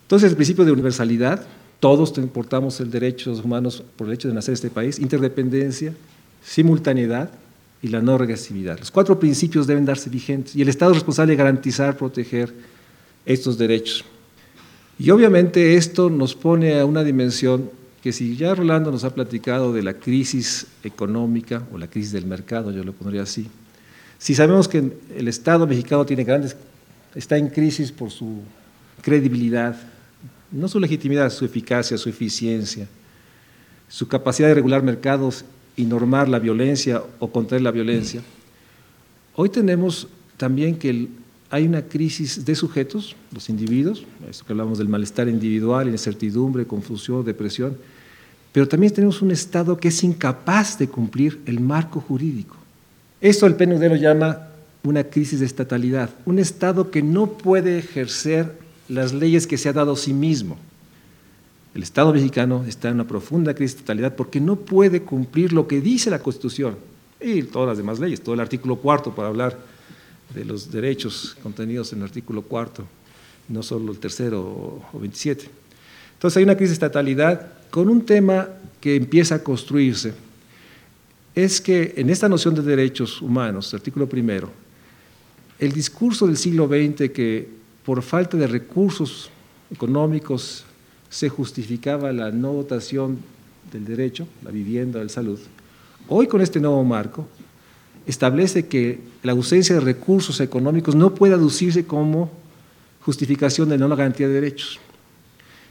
[0.03, 1.47] Entonces, el principio de universalidad,
[1.81, 5.95] todos portamos el derecho los humanos por el hecho de nacer este país, interdependencia,
[6.43, 7.31] simultaneidad
[7.83, 8.79] y la no regresividad.
[8.79, 12.55] Los cuatro principios deben darse vigentes y el Estado es responsable de garantizar, proteger
[13.27, 14.05] estos derechos.
[14.99, 17.71] Y obviamente esto nos pone a una dimensión
[18.03, 22.25] que si ya Rolando nos ha platicado de la crisis económica o la crisis del
[22.25, 23.49] mercado, yo lo pondría así,
[24.19, 26.57] si sabemos que el Estado mexicano tiene grandes
[27.17, 28.43] está en crisis por su
[29.03, 29.75] credibilidad,
[30.53, 32.87] no su legitimidad, su eficacia, su eficiencia,
[33.89, 35.45] su capacidad de regular mercados
[35.77, 38.23] y normar la violencia o contraer la violencia.
[39.35, 41.09] Hoy tenemos también que
[41.51, 47.25] hay una crisis de sujetos, los individuos, esto que hablamos del malestar individual, incertidumbre, confusión,
[47.25, 47.77] depresión,
[48.53, 52.57] pero también tenemos un Estado que es incapaz de cumplir el marco jurídico.
[53.21, 54.49] Esto el PNUD lo llama
[54.83, 58.53] una crisis de estatalidad, un Estado que no puede ejercer
[58.89, 60.57] las leyes que se ha dado a sí mismo.
[61.75, 65.69] El Estado mexicano está en una profunda crisis de estatalidad porque no puede cumplir lo
[65.69, 66.77] que dice la Constitución
[67.21, 69.59] y todas las demás leyes, todo el artículo cuarto para hablar
[70.35, 72.85] de los derechos contenidos en el artículo cuarto,
[73.49, 74.43] no solo el tercero
[74.93, 75.49] o 27.
[76.15, 78.49] Entonces hay una crisis de estatalidad con un tema
[78.81, 80.15] que empieza a construirse,
[81.35, 84.51] es que en esta noción de derechos humanos, artículo primero,
[85.59, 87.49] el discurso del siglo XX que
[87.85, 89.31] por falta de recursos
[89.71, 90.65] económicos
[91.11, 93.19] se justificaba la no dotación
[93.73, 95.39] del derecho, la vivienda, la salud,
[96.09, 97.29] hoy con este nuevo marco
[98.07, 102.31] establece que la ausencia de recursos económicos no puede aducirse como
[103.01, 104.79] justificación de no la garantía de derechos.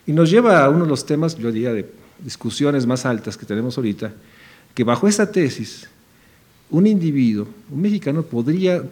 [0.06, 1.90] Y nos lleva a uno de los temas, yo diría, de
[2.20, 4.12] discusiones más altas que tenemos ahorita,
[4.74, 5.88] que bajo esta tesis,
[6.70, 8.84] un individuo, un mexicano, podría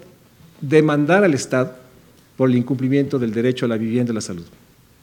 [0.61, 1.75] demandar al Estado
[2.37, 4.45] por el incumplimiento del derecho a la vivienda y la salud.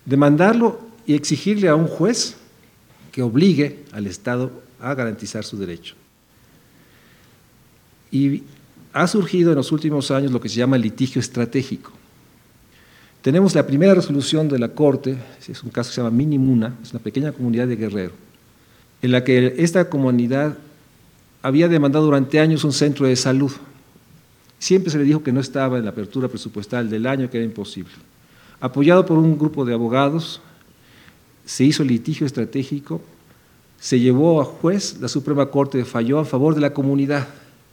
[0.06, 2.34] Demandarlo y exigirle a un juez
[3.12, 4.50] que obligue al Estado
[4.80, 5.96] a garantizar su derecho.
[8.10, 8.42] Y
[8.92, 11.92] ha surgido en los últimos años lo que se llama litigio estratégico.
[13.22, 16.92] Tenemos la primera resolución de la Corte, es un caso que se llama Minimuna, es
[16.92, 18.12] una pequeña comunidad de Guerrero,
[19.02, 20.56] en la que esta comunidad
[21.42, 23.52] había demandado durante años un centro de salud.
[24.58, 27.46] Siempre se le dijo que no estaba en la apertura presupuestal del año, que era
[27.46, 27.92] imposible.
[28.58, 30.40] Apoyado por un grupo de abogados,
[31.44, 33.00] se hizo litigio estratégico,
[33.78, 37.28] se llevó a juez, la Suprema Corte falló a favor de la comunidad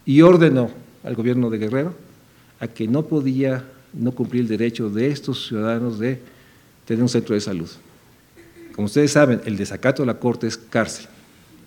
[0.06, 0.72] y ordenó
[1.08, 1.94] al gobierno de Guerrero
[2.60, 6.20] a que no podía no cumplir el derecho de estos ciudadanos de
[6.86, 7.70] tener un centro de salud.
[8.76, 11.08] Como ustedes saben, el desacato de la Corte es cárcel.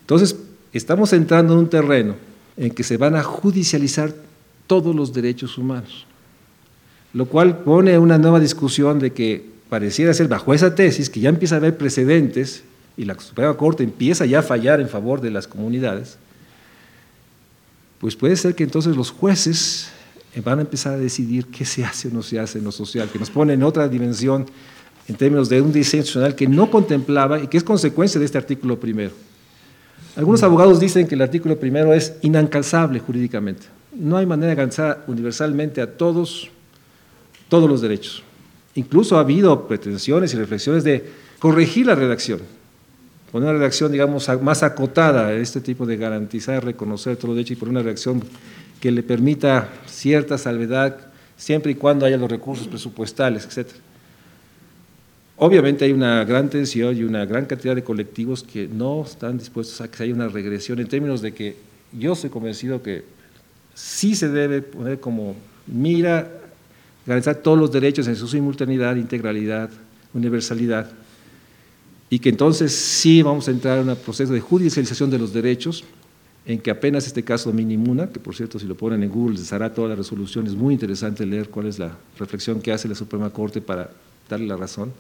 [0.02, 0.36] Entonces,
[0.72, 2.14] estamos entrando en un terreno
[2.56, 4.12] en que se van a judicializar
[4.66, 6.06] todos los derechos humanos,
[7.14, 11.30] lo cual pone una nueva discusión de que pareciera ser bajo esa tesis que ya
[11.30, 12.62] empieza a haber precedentes
[12.96, 16.18] y la Suprema Corte empieza ya a fallar en favor de las comunidades,
[18.00, 19.90] pues puede ser que entonces los jueces
[20.44, 23.08] van a empezar a decidir qué se hace o no se hace en lo social,
[23.08, 24.46] que nos pone en otra dimensión
[25.06, 28.38] en términos de un diseño institucional que no contemplaba y que es consecuencia de este
[28.38, 29.12] artículo primero.
[30.16, 33.66] Algunos abogados dicen que el artículo primero es inalcanzable jurídicamente.
[33.92, 36.50] No hay manera de alcanzar universalmente a todos
[37.50, 38.22] todos los derechos.
[38.74, 42.40] Incluso ha habido pretensiones y reflexiones de corregir la redacción,
[43.30, 47.56] poner una redacción, digamos, más acotada a este tipo de garantizar, reconocer todo derecho y
[47.56, 48.22] poner una redacción
[48.80, 50.96] que le permita cierta salvedad
[51.36, 53.68] siempre y cuando haya los recursos presupuestales, etc.
[55.36, 59.80] Obviamente hay una gran tensión y una gran cantidad de colectivos que no están dispuestos
[59.80, 61.56] a que haya una regresión en términos de que
[61.92, 63.04] yo soy convencido que
[63.74, 65.34] sí se debe poner como
[65.66, 66.30] mira
[67.06, 69.70] garantizar todos los derechos en su simultaneidad, integralidad,
[70.12, 70.90] universalidad,
[72.10, 75.84] y que entonces sí vamos a entrar en un proceso de judicialización de los derechos,
[76.44, 79.52] en que apenas este caso Minimuna, que por cierto si lo ponen en Google les
[79.52, 82.96] hará toda la resolución, es muy interesante leer cuál es la reflexión que hace la
[82.96, 83.90] Suprema Corte para
[84.28, 84.92] darle la razón,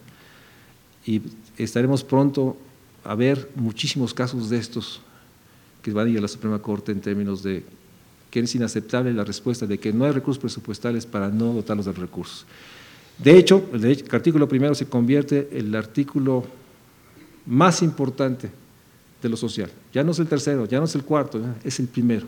[1.04, 1.20] y
[1.58, 2.56] estaremos pronto
[3.02, 5.00] a ver muchísimos casos de estos
[5.82, 7.64] que van a ir a la Suprema Corte en términos de
[8.30, 11.92] que es inaceptable la respuesta de que no hay recursos presupuestales para no dotarlos de
[11.92, 12.46] recursos.
[13.18, 16.44] De hecho, el artículo primero se convierte en el artículo
[17.50, 18.48] más importante
[19.20, 19.68] de lo social.
[19.92, 22.26] Ya no es el tercero, ya no es el cuarto, es el primero.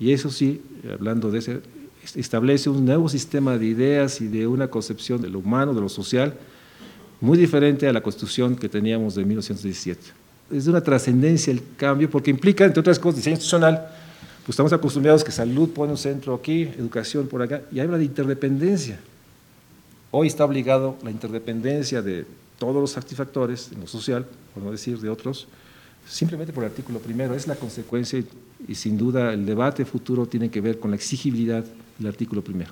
[0.00, 1.60] Y eso sí, hablando de ese,
[2.14, 5.90] establece un nuevo sistema de ideas y de una concepción de lo humano, de lo
[5.90, 6.34] social,
[7.20, 10.00] muy diferente a la constitución que teníamos de 1917.
[10.50, 13.88] Es de una trascendencia el cambio porque implica, entre otras cosas, diseño institucional,
[14.44, 18.04] pues estamos acostumbrados que salud pone un centro aquí, educación por acá, y habla de
[18.04, 18.98] interdependencia.
[20.12, 22.24] Hoy está obligado la interdependencia de
[22.58, 25.48] todos los satisfactores en lo social, por no decir de otros,
[26.08, 27.34] simplemente por el artículo primero.
[27.34, 28.22] Es la consecuencia
[28.66, 31.64] y sin duda el debate futuro tiene que ver con la exigibilidad
[31.98, 32.70] del artículo primero.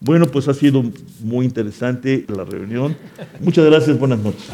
[0.00, 0.82] Bueno, pues ha sido
[1.20, 2.96] muy interesante la reunión.
[3.40, 4.50] Muchas gracias, buenas noches.